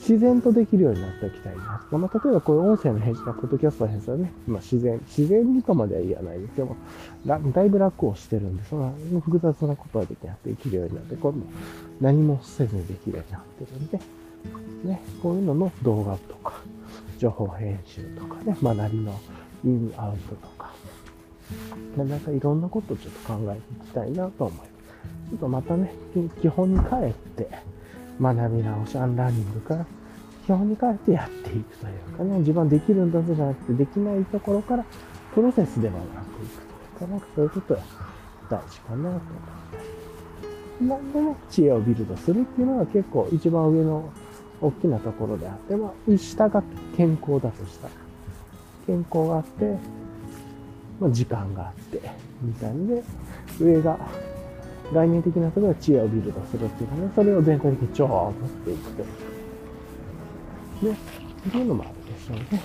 [0.09, 1.99] 自然とできるようになっておきたいなと。
[1.99, 6.77] まあ、例えばこういう音声の編集やポッドキャストの編集はね、まあ、自然、自然にとまでは言わないですけども、
[7.25, 11.47] だいぶ楽をしてるんで、そんな複雑なことはできなくてできるようになって、今度
[12.01, 13.99] 何もせずにできるようになってるんで、
[14.89, 16.61] ね、こういうのの動画とか、
[17.19, 19.21] 情報編集とかね、学びの
[19.65, 20.73] インアウトとか、
[21.97, 24.71] なんかいろんなことをちょっと考えていきたいなと思います。
[25.31, 25.93] ちょっとまたね、
[26.41, 27.49] 基本に帰って、
[28.21, 29.87] 学び直し、アンラーニングから
[30.47, 34.85] 基本に帰ってやっていくというかね、自分はできるんだぞじゃなくて、できないところから
[35.35, 36.63] プロセスで学んでいく
[36.99, 37.81] というか、なんかそういうことは
[38.49, 39.21] 大事かなと思っ
[39.73, 39.79] た
[40.81, 40.89] り。
[40.89, 44.09] なんでね、知恵をビルドするっていうのは結構一番上の
[44.61, 46.63] 大きなところであって、まあ、下が
[46.97, 47.95] 健康だとしたら、
[48.87, 49.77] 健康があって、
[51.01, 52.01] まあ、時間があって、
[52.41, 53.03] みたいんで、
[53.61, 53.99] 上が
[54.95, 59.36] 概念的なところで知恵をビルドするっていうかね、それを全体的に超を持っていくという。
[60.83, 60.99] ね、
[61.49, 62.61] っていうのもあるでしょうね。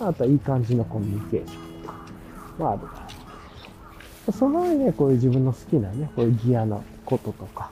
[0.00, 1.94] あとはいい感じのコミュニケーションとか
[2.58, 3.06] もあるか
[4.26, 4.32] ら。
[4.32, 7.70] その上でこういう自分の好きなね、こういうギアのこととか、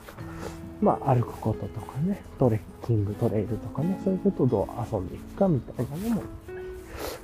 [0.81, 6.23] まあ歩くこととかね、トレッキング、トレイルとかね、そういうことをどう遊んでいくかみたいなのも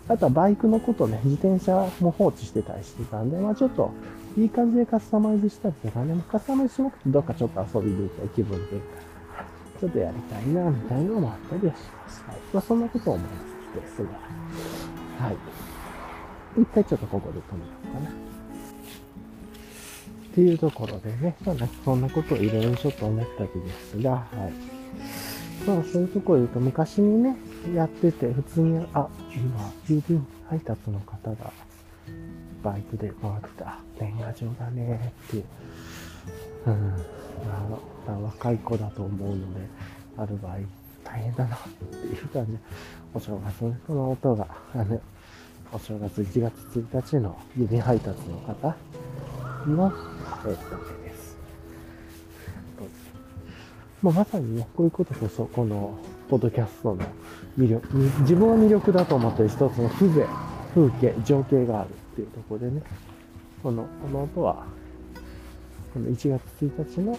[0.07, 3.91] あとはバイクのことね、自転車も放置してたりしてたんで、まあちょっと
[4.37, 8.79] いい感じでカスタマイズしたりとかね、カスタマイズしなくてどっかちょっと遊びに行きたい気分転換。
[9.79, 12.23] ちょっとやりたいな、みたいなのもあったりはします。
[12.27, 12.37] はい。
[12.53, 13.35] まあそんなことを思いま
[13.87, 14.09] すが。
[15.25, 15.37] はい。
[16.61, 18.09] 一回ちょっとここで止めようかな。
[18.09, 18.11] っ
[20.33, 24.53] ていうところでね、まあ、そんなことをいろいろちょっと思ったりですが、はい。
[25.67, 27.35] まあそういうところで言うと、昔にね、
[27.75, 31.51] やってて、普通に、あ、今、郵便配達の方が、
[32.63, 35.43] バイクで回ってた、年賀状だねっていう、
[36.67, 36.95] うん、
[37.69, 37.79] ま
[38.13, 39.61] あ、若い子だと思うので、
[40.17, 40.57] ある場合、
[41.03, 42.59] 大変だなっていう感じで、
[43.13, 45.01] お正月のこの音が、あの、
[45.71, 48.75] お正月1月1日の郵便配達の方
[49.67, 49.93] の、
[50.47, 51.37] えっと、です。
[54.01, 55.97] まあ、まさにね、こういうことこそ、この、
[56.29, 57.03] ポッドキャストの
[57.57, 60.27] 魅力、自分は魅力だと思ってる一つの風情、
[60.75, 62.81] 風景、情景があるっていうところでね、
[63.63, 64.65] この、この音は、
[65.97, 67.17] この1月1日の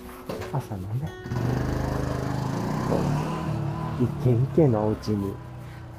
[0.52, 1.10] 朝のね、
[4.00, 5.34] 一軒一軒のお家に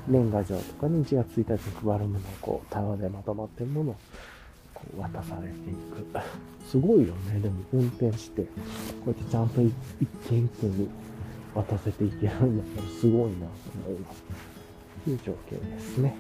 [0.07, 3.95] 年賀状とかね、1月1日に配るものをこう、タワーでまとまってるものを
[4.73, 6.07] こう渡されていく。
[6.71, 7.41] すごいよね。
[7.41, 8.47] でも運転して、こ
[9.07, 9.73] うやってちゃんと一
[10.29, 10.87] 軒一軒に
[11.53, 13.51] 渡せていけるんだったらすごいなと
[13.87, 14.23] 思います。
[15.03, 16.15] という状況ですね。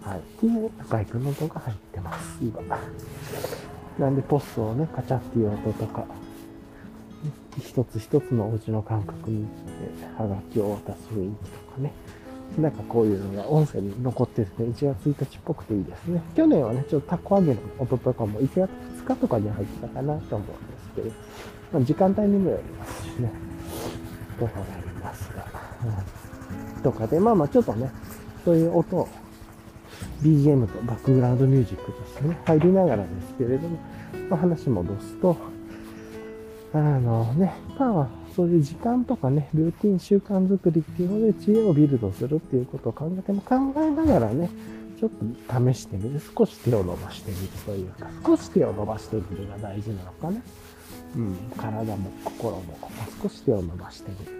[0.00, 0.20] はい。
[0.20, 2.78] っていうバイクの音が入ってます、今。
[4.00, 6.06] なんでポストをね、カチャっていう音とか、
[7.58, 9.46] 一つ一つのお家の感覚に、
[10.16, 11.92] はがきを渡す雰囲気とかね。
[12.58, 16.22] なんかこういうのが音声に残ってて、1月1日っぽくていいですね。
[16.34, 18.70] 去年はね、ちょっとタコ揚げの音とかも1月
[19.04, 21.10] 2日とかに入ってたかなと思うんですけど、
[21.72, 23.30] まあ、時間帯にもよりますしね。
[24.38, 25.46] ところがありますが、
[26.76, 27.92] うん、とかで、まあまあちょっとね、
[28.46, 29.08] そういう音を
[30.22, 33.78] BGM とバックグラウンドミュージックとしてね、入りながらですけれども、
[34.28, 35.36] まあ、話戻すと、
[36.72, 44.48] あのね、まあ、そういう時間とかね、ルーティン習慣作りっていうので知恵をビルドするっていうことを考えても考えながらね、
[44.98, 45.10] ちょっ
[45.48, 46.20] と試してみる。
[46.36, 50.40] 少し手を伸ばしてみるというか、少し手を伸ばしてみるが大事なのかな。
[51.16, 52.62] うん、体も心も
[53.20, 54.32] 少し手を伸ばしてみる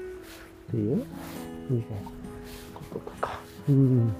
[0.69, 1.05] っていう、ね、
[2.75, 4.13] こととか、うん、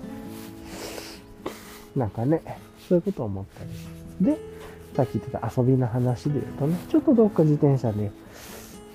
[1.97, 2.43] なんかね、
[2.89, 3.65] そういうことを思った
[4.25, 4.27] り。
[4.33, 4.39] で、
[4.95, 8.11] さっき言ってた遊びの話で言うとね、ちょっとどっか自転車で、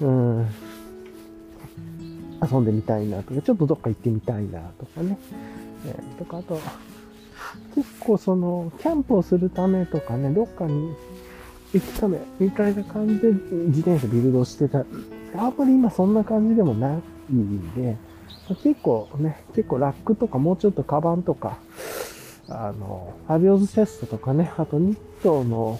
[0.01, 0.47] うん、
[2.51, 5.17] 遊んでみたいなとか、ちょっとどっか行ってみたいなとかね、
[5.85, 6.59] えー、とか、あと、
[7.75, 10.93] 結構その、キャンプをするためとかね、どっかに
[11.73, 14.79] 行くため、みたいな感じで自転車ビルドしてた。
[14.79, 14.83] や
[15.49, 16.97] っぱり今そんな感じでもな
[17.29, 17.97] いんで、
[18.63, 21.57] 結構ね、結構ラックとかもうちょっとカバンとか、
[22.49, 25.79] あの、アビオズセストとかね、あとニットの、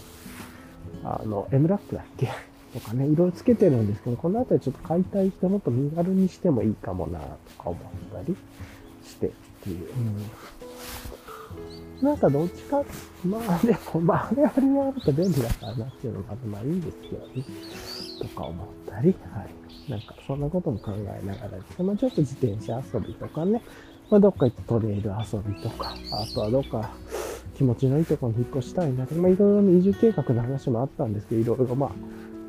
[1.04, 2.30] あの、M ラックだっけ？
[2.74, 7.26] とかね、いろいろつけてるんですけど、この辺りちょっと買いたい人もっと身軽にしてもいいかもな、と
[7.64, 7.82] か思っ
[8.14, 8.36] たり
[9.04, 9.32] してっ
[9.64, 9.86] ていう。
[9.86, 10.16] うん
[12.02, 12.84] なんかどっちか、
[13.26, 17.44] まあでも、まああれあれがあると便利だからなっていうのがまあいいんですけどね。
[18.22, 19.46] とか思ったり、は
[19.88, 19.90] い。
[19.90, 23.62] なんかそんなことも考えながらです、まあちょっと自転車遊びとかね、
[24.10, 26.92] まあどっか行ってトレイル遊びとか、あとはどっか
[27.58, 31.92] 気持ちのいいところに引っ越したいなとか、まあいろいろ移住計画の話もあったんですけど、いろいろま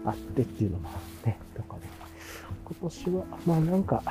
[0.05, 1.87] ああってっていうのもあって、とかで、
[2.65, 4.03] 今年は、まあなんか、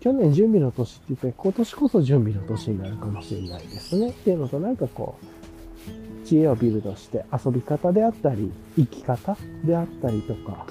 [0.00, 4.10] 去年準備の年って言って、今年こそ準備の年になるかもしれないですね。
[4.10, 10.66] っていうのと、なんかこう、知恵をビルドして遊び方であったり、生き方であったりとか、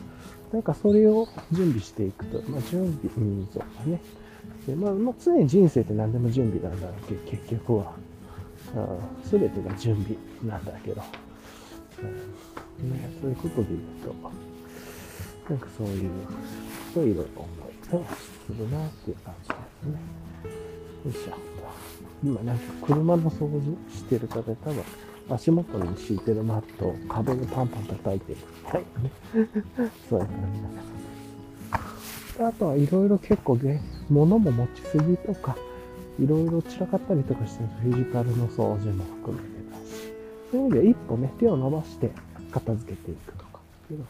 [0.51, 4.01] なんかそれを準備していくと、まあ準備、うん、そうだね。
[4.67, 7.93] でまあ、まあ、常に人生って何でも準備なんだけど、結局は。
[9.23, 11.01] すべてが準備なんだけど、
[12.81, 16.11] うんね、そういうことで言うと、なんかそういう、
[16.93, 17.41] そういろいろ
[17.91, 18.05] 思いを
[18.45, 19.99] するなっていう感じですね。
[21.05, 21.37] よいしょ。
[22.23, 24.83] 今なんか車の掃除してる方多分
[25.29, 29.11] 足元に敷いてるマットを壁でパンパン叩いてるみたいなね。
[30.09, 30.98] そういう感じだな。
[32.39, 35.57] あとはいろいろ結構ね、物も持ちすぎとか、
[36.19, 40.13] いろいろ散らかったりとかしてフィジカルの掃除も含めてだし、
[40.51, 42.11] そういう意味では一歩ね、手を伸ばして
[42.51, 44.05] 片付けていくとかっていうの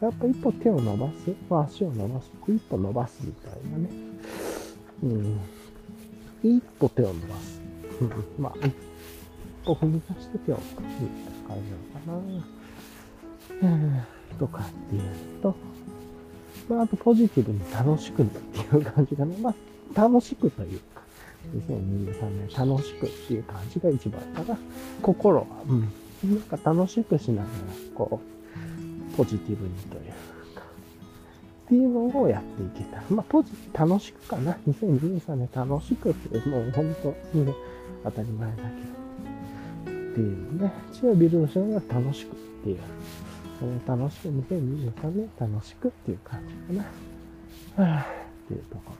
[0.00, 3.88] やっぱ一歩手を伸ばす、まあ、足を伸ばす、一歩伸ばすみたいなね。
[5.02, 5.40] うん。
[6.42, 7.60] 一歩手を伸ばす。
[8.00, 8.42] うん。
[8.42, 8.74] まあ、一
[9.64, 11.70] 歩踏み出して手を置くみたいな感じ
[12.08, 13.70] なのかな。
[13.70, 14.02] うん。
[14.38, 15.02] とかっていう
[15.42, 15.54] と、
[16.68, 19.36] まあ、あとポジティブに楽しくっていう感じかな。
[19.38, 21.02] まあ、楽しくというか、
[21.52, 24.58] 2023年楽しくっていう感じが一番かな。
[25.02, 25.80] 心は、うん。
[26.30, 27.48] なんか楽しくしながら、
[27.94, 28.20] こ
[29.12, 30.02] う、ポジティブにという
[30.54, 30.62] か、
[31.66, 33.02] っていうのをやっていけたら。
[33.10, 34.56] まあ、ポジ、楽しくかな。
[34.66, 37.52] 2023年楽しくって、もう本当にね、
[38.04, 39.04] 当たり前だけど。
[40.12, 42.78] っていうね、知恵ビルドしながら楽しくっていう。
[43.64, 46.84] それ楽しく、2023年楽しくっていう感じか
[47.78, 47.84] な。
[47.94, 48.06] はぁ、っ
[48.48, 48.92] ていうところ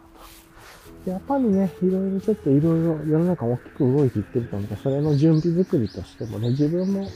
[1.05, 1.11] と。
[1.11, 7.07] やっぱりね、いろいろちょっといろいろ世の中大きく動いていってると思うから、それの準備作りとしてもね、自分も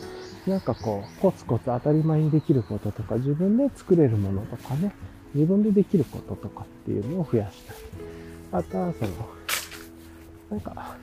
[0.46, 4.92] なんかこう、コツコツ当たり前にできることとか、自分で作れるものとかね、
[5.34, 7.78] 自分でできることとかっていうのを増やしたり。
[8.52, 9.10] あとはその、
[10.50, 10.96] なんか、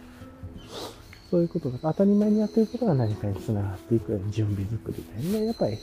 [1.30, 5.78] そういうことが当たり前にやってることが何かにつながっていくような準備作りでね、やっぱり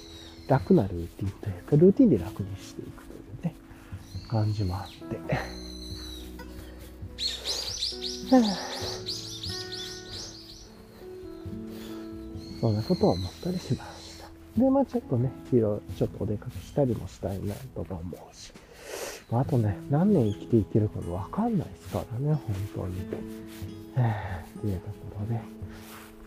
[0.49, 3.55] 楽なルーティンというか、ルーティンで楽にしていくというね、
[4.29, 5.19] 感じもあって。
[12.61, 14.29] そんなことを思ったりしました。
[14.61, 18.53] で、まあちょっとね、いろいろちょっとお出かけしたりもしたいなとか思うし。
[19.33, 22.97] あ、あとね、何年生きていけるかわかんないですからね、本当に。
[23.97, 25.41] えー、っていうところで。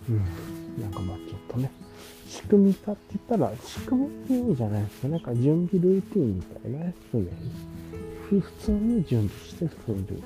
[0.10, 0.82] うん。
[0.82, 1.72] なんかまあちょっとね、
[2.28, 5.08] 仕組みかって言ったら、仕組みっていう意味じゃないですか。
[5.08, 7.30] なんか準備ルーティンみたいなやつに、
[8.30, 10.22] 普通に準備して普通にルーティン。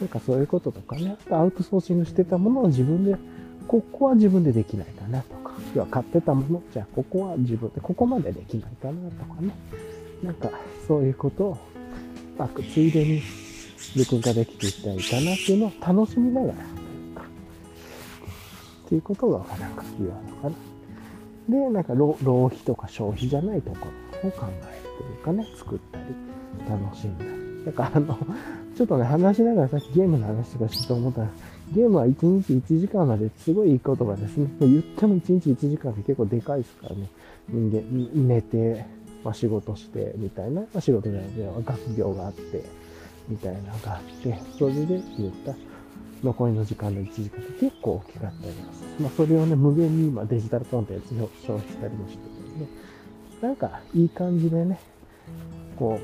[0.00, 3.16] なんかそういうこととかね、あとアウトソーシングしてたものを自分で、
[3.66, 9.52] ここは自分でできないかなとか、要は買ってたもの、じゃあここは自分で、ここまでできないかなとかね、
[10.22, 10.50] なんか
[10.86, 11.58] そういうことを、
[12.38, 13.22] まあ、ついでに
[13.96, 16.54] 自分ができていったらいいかなっていうのを楽しみながら、
[18.88, 20.56] っていうことがなんか言うのかな。
[21.46, 22.16] で、なんか浪
[22.46, 23.76] 費とか消費じゃないとこ
[24.22, 26.04] ろを考えるというかね、作ったり、
[26.66, 27.64] 楽しんだり。
[27.66, 28.18] だからあの、
[28.74, 31.28] ちょっとね、話しながらさっきゲームの話とかしてと思ったら、
[31.74, 34.48] ゲームは1日1時間まですごいいいことがですね。
[34.60, 37.10] 言っても1日1時間って結構でかいですからね。
[37.50, 38.86] 人間、寝て、
[39.22, 42.64] まあ、仕事して、みたいな、まあ、仕事じゃないけど、学業があって、
[43.28, 45.52] みたいなのがあって、それで言った
[46.22, 48.82] 残りの時間の1時間って結構大きかったります。
[49.00, 52.68] まあ、それをね、無限に今デジタルコンテンツを消費したりもしててね。
[53.40, 54.80] なんか、いい感じでね、
[55.76, 56.00] こ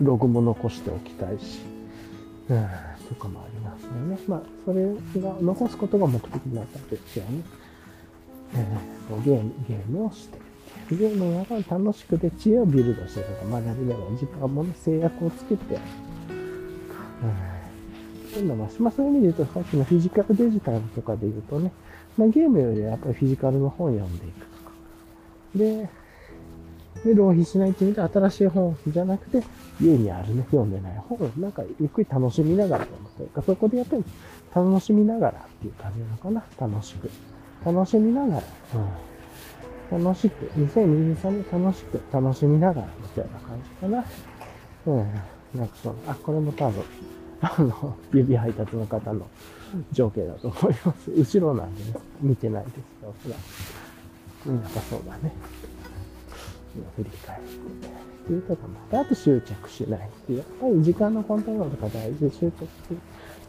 [0.00, 1.60] う、ログも残しておきたいし、
[2.48, 2.66] うん、
[3.08, 4.18] とかもありますよね。
[4.28, 4.84] まあ、それ
[5.20, 7.42] が残すことが目的になったんですよね。
[8.54, 10.38] えー、ゲーム、ゲームをして、
[10.90, 15.80] ゲームが楽しくて知恵をビルドしてとか学びながら時間もね、制約をつけて、うん、
[18.32, 21.72] そういうのも、まあそういう意味で言うと、さっきのフィジカルデジタルとかで言うとね、
[22.16, 24.72] まあゲームよりはやっぱりフィジカルの本を読んでいくとか。
[25.54, 25.88] で、
[27.04, 29.42] で、浪費しないっていう意味で新しい本じゃなくて、
[29.80, 34.04] 家にあるね、読んでない本をなんかゆっくり楽しみながら読むというか、そこでやっぱり
[34.54, 36.44] 楽しみながらっていう感じなのかな。
[36.58, 37.10] 楽しく。
[37.64, 38.42] 楽しみながら。
[39.92, 40.04] うん。
[40.04, 40.46] 楽しく。
[40.56, 44.04] 2023年楽しく、楽しみながらみたいな感じかな。
[44.86, 45.58] うん。
[45.58, 46.82] なんかその、あ、これも多分、
[47.40, 49.26] あの、指配達の方の
[49.92, 51.10] 情景だと思います。
[51.10, 53.36] 後ろなんでね、見てないですけど、ほら。
[54.46, 55.32] うん、やっぱそうだね。
[56.96, 60.38] 振り返ってっていうとかもあって、あと執着しないっていう。
[60.38, 62.98] やっぱり時間のコントロールとか大事で執着する。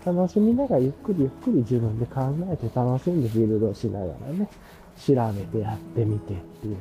[0.06, 4.50] 楽しみながらゆっくりゆっくり自分で考えて楽しんでビルドしながらね、
[4.98, 6.78] 調べてやってみてっていう。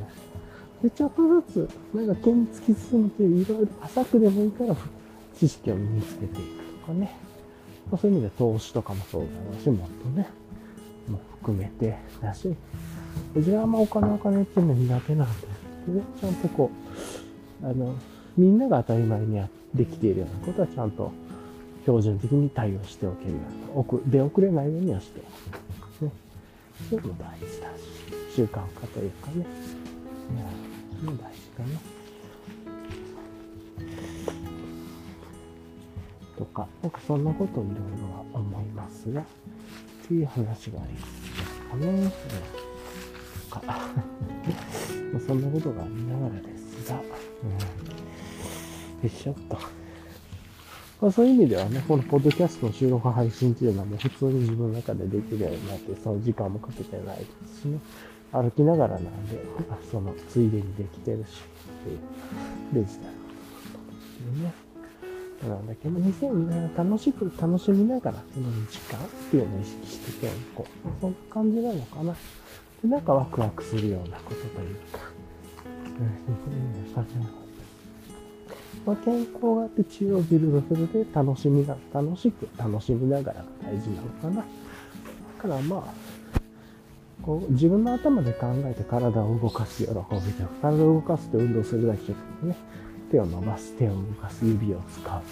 [0.82, 4.76] で、ちょっとずつ、なんか手に突き進むといういろいろ浅くでもいいから
[5.36, 7.14] 知識を身につけていくかね。
[7.90, 10.28] ま、そういう意味で投資とかもそうだろうし、もっとね、
[11.08, 12.54] も含めてだし、
[13.34, 15.46] うちはあんまお金お金っていうのは苦手なんで、
[15.92, 16.70] ね、ちゃんとこ
[17.62, 17.94] う、あの、
[18.36, 19.40] みんなが当たり前に
[19.74, 21.12] できているようなことはちゃんと
[21.82, 23.38] 標準的に対応しておけるよ
[23.74, 25.20] うな、出遅れないようにはして
[26.00, 26.04] おく。
[26.04, 26.12] ね。
[26.90, 29.36] そういうのも大事だし、習慣化というかね。
[29.36, 29.46] いや、
[31.00, 31.87] そういうの大事かな。
[36.38, 39.24] とか、なんかそんなことをいろいろは思いますが、っ
[40.06, 41.86] ていう話がありますかね。
[41.88, 42.10] うん、
[43.50, 43.80] とか、
[45.26, 47.58] そんなことがありながらですが、うん、よ
[49.04, 49.58] いしょっと。
[51.00, 57.78] まあ、そういう意味ではね、このポッドキャストの収録配信っていうのはもう普通に自分の中でできるようになって、その時間もかけてないですしね。
[58.32, 59.42] 歩きながらなんで、
[59.90, 61.42] そのついでにできてるし、
[61.82, 63.22] っていうデジタルのこ
[64.36, 64.67] とね。
[65.46, 70.88] なんだけど、2002年楽しく楽しみながら、その時間っていうのを意識していこう。
[71.00, 72.14] そんな感じなのかな。
[72.82, 75.00] で、なんかワクワクするようなことというか、
[78.86, 84.36] ま、健康があって知恵をビルドするで楽しみが、楽しく楽しみながらが大事なのかな。
[84.36, 84.44] だ
[85.42, 85.94] からまあ、
[87.22, 90.10] こう自分の頭で考えて体を動かす喜びとか、
[90.62, 92.56] 体を動かすって運動するだけじゃなくてね、
[93.10, 95.22] 手を伸ばす、手を動かす、指を使う。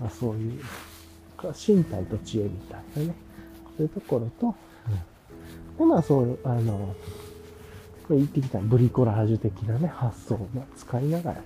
[0.00, 0.62] まあ、そういう、
[1.66, 3.14] 身体と知恵みたいなね、
[3.76, 4.54] そういうところと、
[4.88, 6.94] うん、で、まあそういう、あの、
[8.06, 11.42] これ言ってきたブリコラージュ的なね、発想を使いながら、は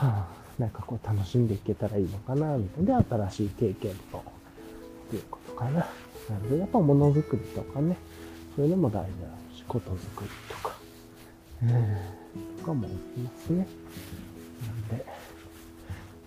[0.00, 0.28] あ、
[0.58, 3.02] なんかこう楽しんでいけたらいいのかな、みたいな。
[3.02, 4.22] で、新しい経験と、っ
[5.10, 5.70] ていうことかな。
[5.70, 5.86] な
[6.42, 7.96] ので、やっぱものづくりとかね、
[8.56, 10.76] そういうのも大事だし、ことづくりとか、
[11.62, 12.23] うん、
[12.64, 13.66] かも思いますね。
[14.90, 15.06] なんで、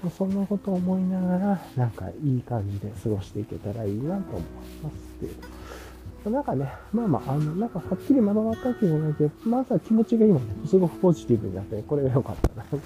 [0.04, 4.42] まあ、そんなことを思いながら、なんかいい感じで過ごしていけたらいいなと思い
[4.84, 6.32] ますっていう。
[6.32, 12.82] なんかね、まあまあ、あの、なんかはっきりまとまったわけじゃないけど、まずは気持ちが今ね、すごくポジティブになって、これが良かったな。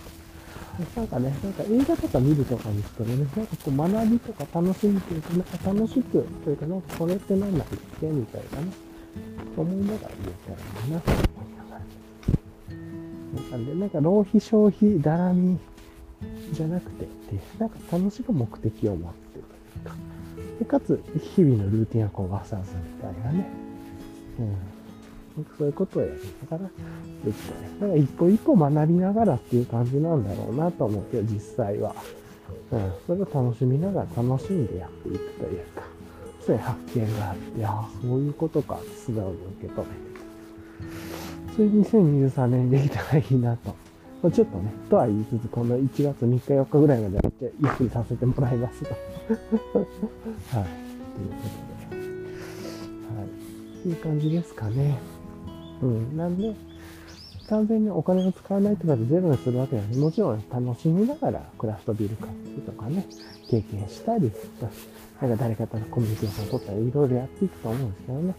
[0.95, 7.67] なんかね、なんか映画とか見るとかにしてもね、なんかこう学びとか楽しみというか、なんか楽しく、というか、なんかこれって何なんだっ
[7.99, 8.07] け？
[8.07, 8.67] みたいなね、
[9.57, 11.60] 思いながら言えたらいいなと思いながら。
[13.51, 15.57] なんで、なんか浪費消費だらみ
[16.51, 19.95] じゃなくてっていう、なんか楽しく目的を持ってるというか、
[20.59, 21.01] でかつ、
[21.35, 23.47] 日々のルーティンは壊さずみたいなね、
[24.39, 24.55] うん。
[25.57, 26.13] そういうことをやり
[26.51, 26.69] ながら
[27.25, 27.69] できたね。
[27.79, 31.95] だから一歩一歩学びながらっていう感じなんだろうなと思うけど、実際は。
[32.71, 32.91] うん。
[33.07, 35.83] それを楽しみながら楽しんでやっていくというか、
[36.45, 40.11] そういう発見があって、ああ、そういうことか、素直に受け止めて。
[41.55, 43.75] それ2023年できたらいいなと。
[44.21, 48.89] まあ、ちょっとね、とは言いつつ、この1月3日4日ぐらいまではゆっくりさせてもらいますと。
[48.93, 48.95] はい。
[48.95, 49.85] という
[51.29, 51.35] こ
[51.89, 52.01] とで。
[53.17, 53.25] はい。
[53.79, 54.97] っていう感じですかね。
[55.81, 56.15] うん。
[56.15, 56.55] なんで、
[57.49, 63.05] 完全にお金を使わないとかでゼロにするわけなので、もちろん楽しみながらクラフトビール買ってとかね、
[63.49, 64.31] 経験したり、
[65.21, 68.35] なんか誰かとのコミュニケーションを取ったり、いろいろやっていくと思うんですけどね。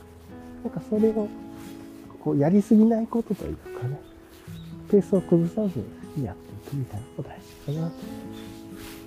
[0.64, 1.28] なんかそれを、
[2.22, 4.00] こう、やりすぎないことというかね、
[4.90, 5.80] ペースを崩さず
[6.16, 7.90] にやっていくみたいなのが大事かな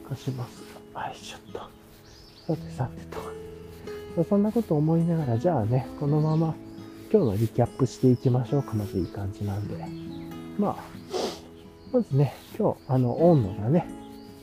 [0.03, 0.63] と、かします。
[0.93, 2.55] はい、ちょっと。
[2.55, 3.01] さてさて
[4.15, 4.23] と。
[4.23, 6.55] そんなこと思いながら、じゃあね、このまま
[7.11, 8.73] 今日のリキャップしていきましょうか。
[8.73, 9.75] まずいい感じなんで。
[10.57, 10.75] まあ、
[11.91, 13.87] まずね、今日、あの、温度がね、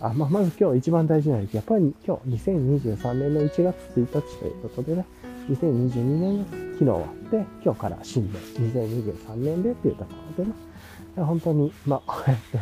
[0.01, 5.07] あ、まあ、まず今日一番大事なのは、やっぱり今日2023年の1月1日ということでね、
[5.49, 10.57] 2022年が昨日終わって、今日から新年、2023年でっていうところでね、
[11.17, 12.59] 本当に、まあ、こうやって、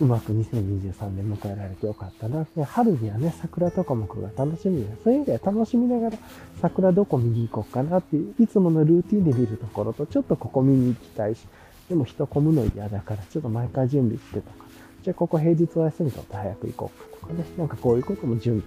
[0.00, 2.46] うまく2023年迎えられてよかったな。
[2.64, 6.18] 春にはね、桜とかもが楽しみで、そういう意味では楽しみながら、
[6.62, 11.46] 桜どこ見に行こうかなっていう、いつものルーティンで見るところと、ちょっとここ見に行きたいし、
[11.88, 14.64] でも人混むの嫌だから、ちょっと毎回準備してとか、
[15.02, 18.62] じゃあここ平日お休みとって早く行こうかとかね、なんかこういうことも準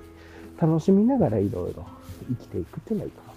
[0.60, 1.86] 備、楽しみながらいろいろ
[2.30, 3.34] 生きていくっていうのはいいかな。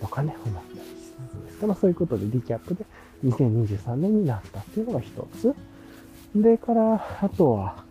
[0.00, 2.84] とかね、思ったりするんですけど、そういうことでリキャップで
[3.24, 5.10] 2023年になったっていうのが一
[5.40, 5.54] つ。
[6.34, 7.84] でから、あとは、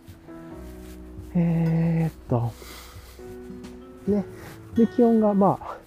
[1.36, 2.52] えー、っと、
[4.12, 4.26] ね。
[4.76, 5.78] で、気温がまあ、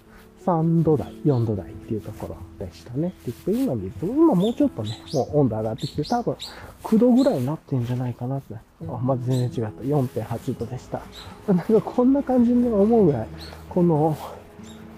[0.45, 3.09] 3度台、4度台っていうところでしたね。
[3.09, 6.37] って言って、今見ると、今もうちょっとね、もう温度上がってきて、多分
[6.83, 8.55] 9度ぐらいになってんじゃないかなって。
[8.55, 9.83] あ、まず全然違った。
[9.83, 11.01] 4.8度でした。
[11.49, 13.29] なんかこんな感じに思うぐらい、
[13.69, 14.17] この、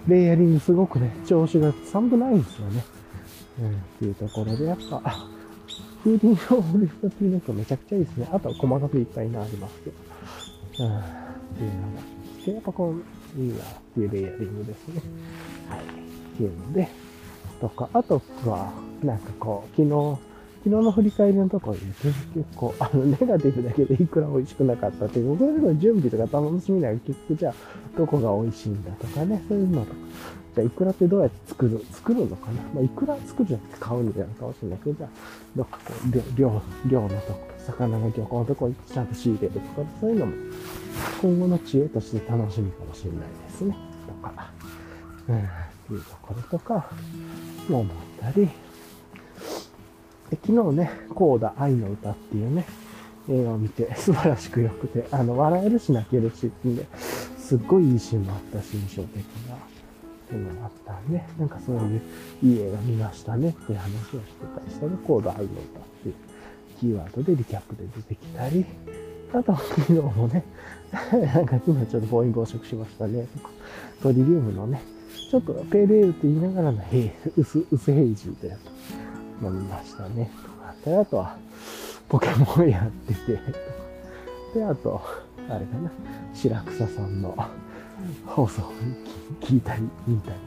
[0.07, 2.83] レイヤリングすごくね、調子が寒くないんですよね。
[3.59, 5.01] うん、っていうところで、やっぱ、
[6.03, 8.29] 風鈴のフリフトピーネットめちゃくちゃいいですね。
[8.31, 10.85] あとは細かくいっぱいなありますけど。
[10.85, 10.99] うん。
[10.99, 11.01] っ
[11.57, 12.17] ていうのが。
[12.45, 13.57] で、やっぱこう、いいなっ
[13.93, 15.01] ていうレイヤリングですね。
[15.69, 15.79] はい。
[15.79, 15.83] っ
[16.37, 16.87] ていうので、
[17.59, 18.71] とか、あとは、
[19.03, 20.19] なんかこう、昨日、
[20.63, 22.15] 昨日の振り返りのところで結
[22.55, 27.53] 構、あの、ネガティブだけでいくら美味しくなかったっていう、僕の準備とか楽しみながら結局じゃあ、
[27.97, 29.95] どこが美味しいんだとかね、そういうのとか。
[30.55, 35.09] じゃあ、いくらってどうやって作る、作るのかなまあ、いくら作るじゃなくて買うんじゃないかもしれないけど、じゃあ、
[35.55, 40.33] どっかこう、量、漁のとこ、魚の漁港のとこちゃんと仕入れるとか、そういうのも、
[41.21, 43.19] 今後の知恵として楽しみかもしれない
[43.49, 43.75] ですね。
[44.07, 44.51] とか、
[45.27, 45.41] うん、っ
[45.87, 46.89] ていうところとか、
[47.69, 48.47] も思ったり、
[50.29, 52.65] で昨日ね、コーダ愛の歌っていうね、
[53.29, 56.85] 映画を見て素晴らしく良くて、あの、笑えるし泣けるしってんで、
[57.37, 59.57] すっごいいいシーンもあったし、印象的な、っ
[60.29, 62.01] ていうのもあったんで、なんかそういう
[62.43, 64.21] いい映画見ましたねっていう話をして
[64.55, 65.53] たりしたら、コーダ愛の歌っ
[66.03, 66.15] ていう
[66.79, 68.65] キーワードでリキャップで出てきたり、
[69.33, 70.43] あと昨日もね、
[71.33, 73.27] なんか昨日ちょっと暴飲暴食しましたね。
[73.33, 73.49] とか
[74.01, 74.81] トリリウムのね、
[75.29, 76.81] ちょっとペーレールって言いながらの
[77.35, 80.31] 薄、薄ヘイジーとやつ飲みましたね。
[80.43, 81.37] とかで、あとは、
[82.07, 83.39] ポケモンやってて、
[84.53, 85.01] で、あと、
[85.49, 85.91] あれかな、
[86.33, 87.35] 白草さんの
[88.25, 88.71] 放送を
[89.41, 90.37] 聞いたり、見たり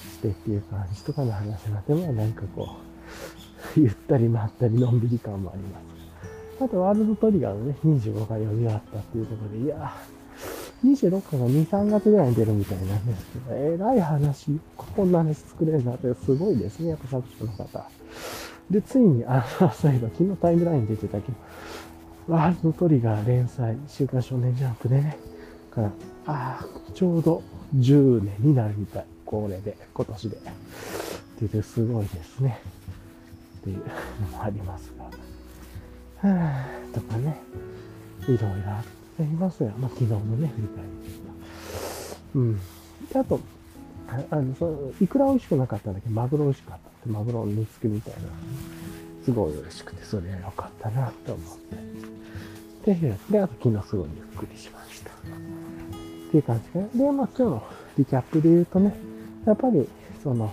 [0.00, 2.76] してっていう感じとかの話になって、まあなんかこ
[3.76, 5.97] う、ゆったりまったりのんびり感もあります。
[6.60, 10.18] あと、ワールドトリガーのね、25回読み終わったっていうところで、いやー
[10.84, 17.90] 26巻が2、3月ぐらいに出るみたいなんですけど、えらい話、こんな話作れるなってすごいですね、やっぱ作者の方。
[18.70, 21.38] で、ついに、あの、そういえば昨日タイムライン出てたけど、
[22.28, 25.18] ワールドトリガー連載、週刊少年ジャンプでね、
[25.70, 25.88] から、
[26.26, 27.42] ああ、ちょうど
[27.76, 29.04] 10年になるみたい。
[29.24, 30.36] これで、今年で。
[30.36, 30.50] って
[31.40, 32.60] 言ってすごいですね。
[33.60, 34.97] っていうのもあります。
[36.20, 37.40] とかね、
[38.24, 38.82] いろいろあ
[39.20, 39.70] りますよ。
[39.78, 42.56] まあ、昨日のね、振り返りですうん。
[42.56, 43.40] で、あと、
[44.30, 46.08] あの、その、いくら美味しくなかったんだけ？
[46.08, 47.08] ど、マグロ美味しかったって。
[47.08, 48.20] マグロの煮付けみたいな。
[49.24, 51.56] すごい嬉しくて、それは良かったな、と思っ
[52.84, 52.94] て。
[52.94, 55.10] で、で、あと昨日すごいゆっくりしました。
[55.10, 55.14] っ
[56.30, 56.88] ていう感じかな。
[56.94, 57.62] で、まあ今日の
[57.98, 58.96] リキャップで言うとね、
[59.44, 59.86] やっぱり、
[60.22, 60.52] その、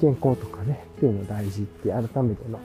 [0.00, 2.60] 健康とかね、っていうの大事って改めての、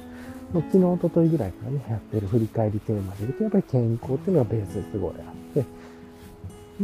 [0.54, 5.66] 昨日、おとといぐらいからね、やってる振り返りテーマで言うと、やっぱり健康っていうのがベースですごいあって、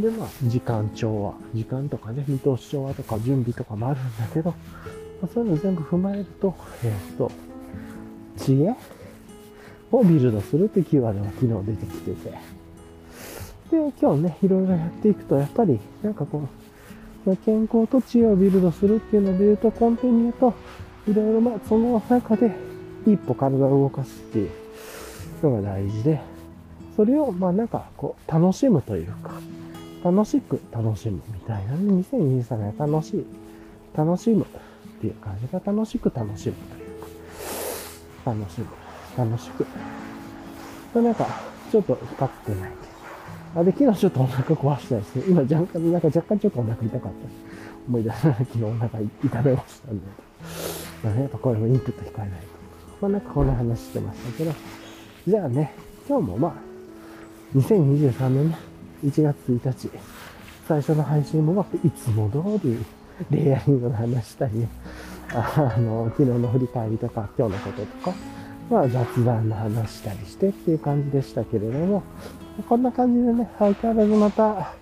[0.00, 4.56] で、まあ、時間調和、時間とかね、見通し調和とか準備とかもあるんだけど、ま
[5.24, 7.30] あ、そういうの全部踏まえると、えっ、と、
[8.36, 8.74] 知恵
[9.92, 12.30] をビルドするってキーワードが昨日出てきてて、
[13.70, 16.42] で、今日ね、いろいろやっていくと、やっぱり、なんかこ
[17.26, 20.54] う、健康と知恵をビルドするっていうので言うと、根底に言うと、
[21.08, 22.73] いろいろまあ、その中で、
[23.06, 24.50] 一歩体を動かすっていう
[25.42, 26.20] のが大事で、
[26.96, 29.32] それをまあなんかこう楽しむというか、
[30.04, 33.26] 楽しく楽しむみたいな、2023年は楽しい、
[33.96, 37.00] 楽しむっていう感じが楽しく楽しむという
[38.24, 38.66] か、楽しむ、
[39.16, 39.66] 楽しく。
[40.94, 41.26] なんか、
[41.72, 42.70] ちょっと光ってない
[43.56, 45.24] あ、で、昨日ちょっとお腹壊したですね。
[45.28, 47.08] 今若干、なんか若干ちょっとお腹痛かった。
[47.88, 50.06] 思い出したら昨日お腹痛めましたんで。
[51.02, 52.30] まあね、やっぱこれもインプット控えない
[53.08, 53.08] と。
[53.08, 54.52] まあなこんな話してましたけど、
[55.26, 55.74] じゃあね、
[56.08, 56.52] 今日もまあ、
[57.58, 58.58] 2023年ね、
[59.04, 59.90] 1月1日、
[60.68, 62.78] 最初の配信もいつも通り、
[63.30, 64.66] レイヤリングの話したり、
[65.32, 68.16] あの、昨日の振り返りとか、今日のこととか、
[68.70, 72.02] まあ雑談の話したりしてっていう感じでしたけれども、
[72.68, 74.74] こんな感じでね、相変わらずまた、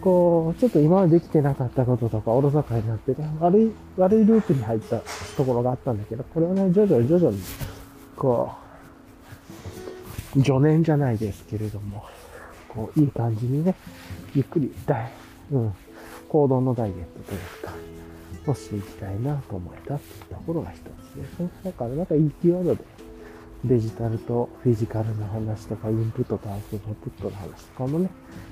[0.00, 5.00] こう、ちょっと今までできてなかったこととか、おろそかになってね、悪い、悪いループに入った
[5.36, 7.40] ところがあったんだけど、これをね、徐々に徐々に、
[8.16, 8.52] こ
[10.36, 12.04] う、助念じゃないですけれども、
[12.68, 13.74] こう、いい感じにね、
[14.34, 15.12] ゆっくり、ダイ、
[15.52, 15.74] うん、
[16.28, 17.72] 行動のダイエットというか、
[18.50, 20.82] をしていきたいなと思えたっていうところが一つ
[21.16, 21.50] ですね。
[21.64, 22.84] だからなんかいいキーワードで、
[23.64, 28.10] デジタルとフィジカルの話とか、インプットとアウトプットの話とかもね、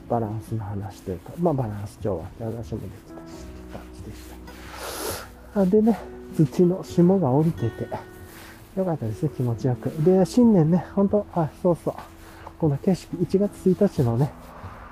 [0.08, 2.88] バランスの話というか、まあバランス調和って話もできたし、って
[3.72, 4.22] 感じでし
[5.54, 5.60] た。
[5.60, 5.98] あでね、
[6.36, 7.88] 土の霜が降りてて、
[8.76, 9.86] よかったですね、気持ちよく。
[10.02, 11.94] で、新年ね、ほんと、あ、そうそう。
[12.58, 14.32] この景色、1月1日のね、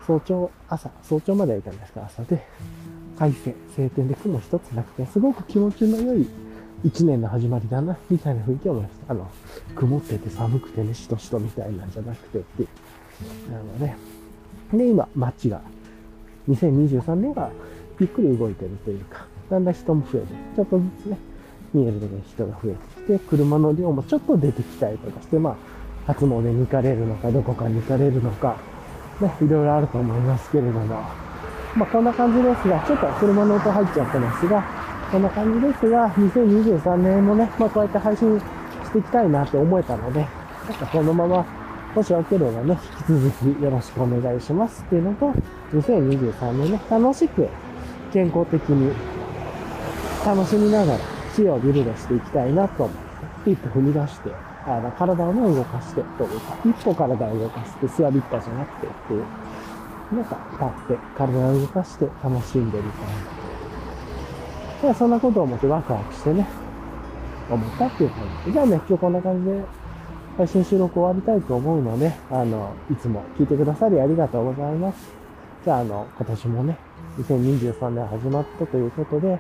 [0.07, 2.47] 早朝、朝、早朝まではいたんですか、朝で、
[3.19, 6.27] 快晴、晴天で雲一つなくて、すごく気持ちの良い
[6.85, 9.13] 一年の始まりだな、みたいな雰囲気を思いました。
[9.13, 9.31] あの、
[9.77, 12.67] 曇ってて寒くてね、しとしとみたいなんじゃなくてってい
[13.49, 13.53] う。
[13.53, 13.95] なので、
[14.73, 15.61] で、今、街が、
[16.49, 17.51] 2023年が
[18.01, 20.27] ゆっくり動いてるというか、だんだん人も増えて、
[20.57, 21.19] ちょっとずつね、
[21.73, 25.57] 見えるだけ人が増えてきて、車の量もちょっと出てきたりとかして、まあ、
[26.07, 28.57] 初詣に行かれるのか、どこかに行かれるのか、
[29.21, 30.87] ね、いろいろあると思いますけれども、
[31.77, 40.29] まあ、こんな感じですが、ちょっと車の音入っちゃってますが、こんな感じですが、2023年もね、まあ、こうやって配信していきたいなって思えたので、なん
[40.79, 41.45] かこのまま、
[41.95, 42.79] もしよければね、
[43.11, 45.31] 引き続きよろしくお願いしますっていうのと、
[45.75, 47.47] 2023年ね、楽しく、
[48.11, 48.91] 健康的に、
[50.25, 50.99] 楽しみながら、
[51.37, 52.97] 死をビルドしていきたいなと思っ
[53.45, 54.31] て、一歩踏み出して、
[54.67, 59.25] あの、体をね、動かして、というか、一歩体を動かして、座りっぱじゃなくてっていう、
[60.17, 63.42] なんか、立って、体を動かして楽しんでみたいな。
[64.83, 66.47] で、そんなことを思ってワクワクしてね、
[67.49, 68.53] 思ったっていう感じ。
[68.53, 69.63] じゃあね、今日こんな感じで、
[70.37, 75.13] 配信収録終わりたいと思うので、あの、いつも聞いてくださりありがとうございます。
[75.65, 76.77] じゃあ、あの、今年もね、
[77.19, 79.39] 2023年始まったということで、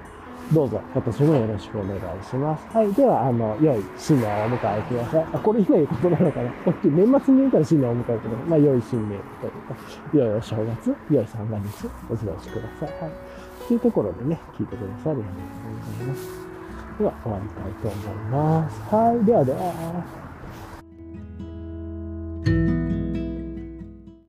[0.52, 2.76] どうぞ今年もよろしくお願いします。
[2.76, 2.92] はい。
[2.92, 5.26] では、あの、良い新年をお迎えください。
[5.32, 6.50] あ、これ今言うことなのかな？
[6.64, 8.30] こっち年末に言うから新年をお迎えください。
[8.48, 9.74] まあ、良い新年というか、
[10.12, 13.00] 良いお正月、良い三が日、お過ごしください。
[13.00, 13.31] はい。
[13.68, 16.28] というところでね、聞いてくださりありがとうございます。
[16.98, 18.80] では、終わりたいと思います。
[18.94, 20.22] はい、ではでは。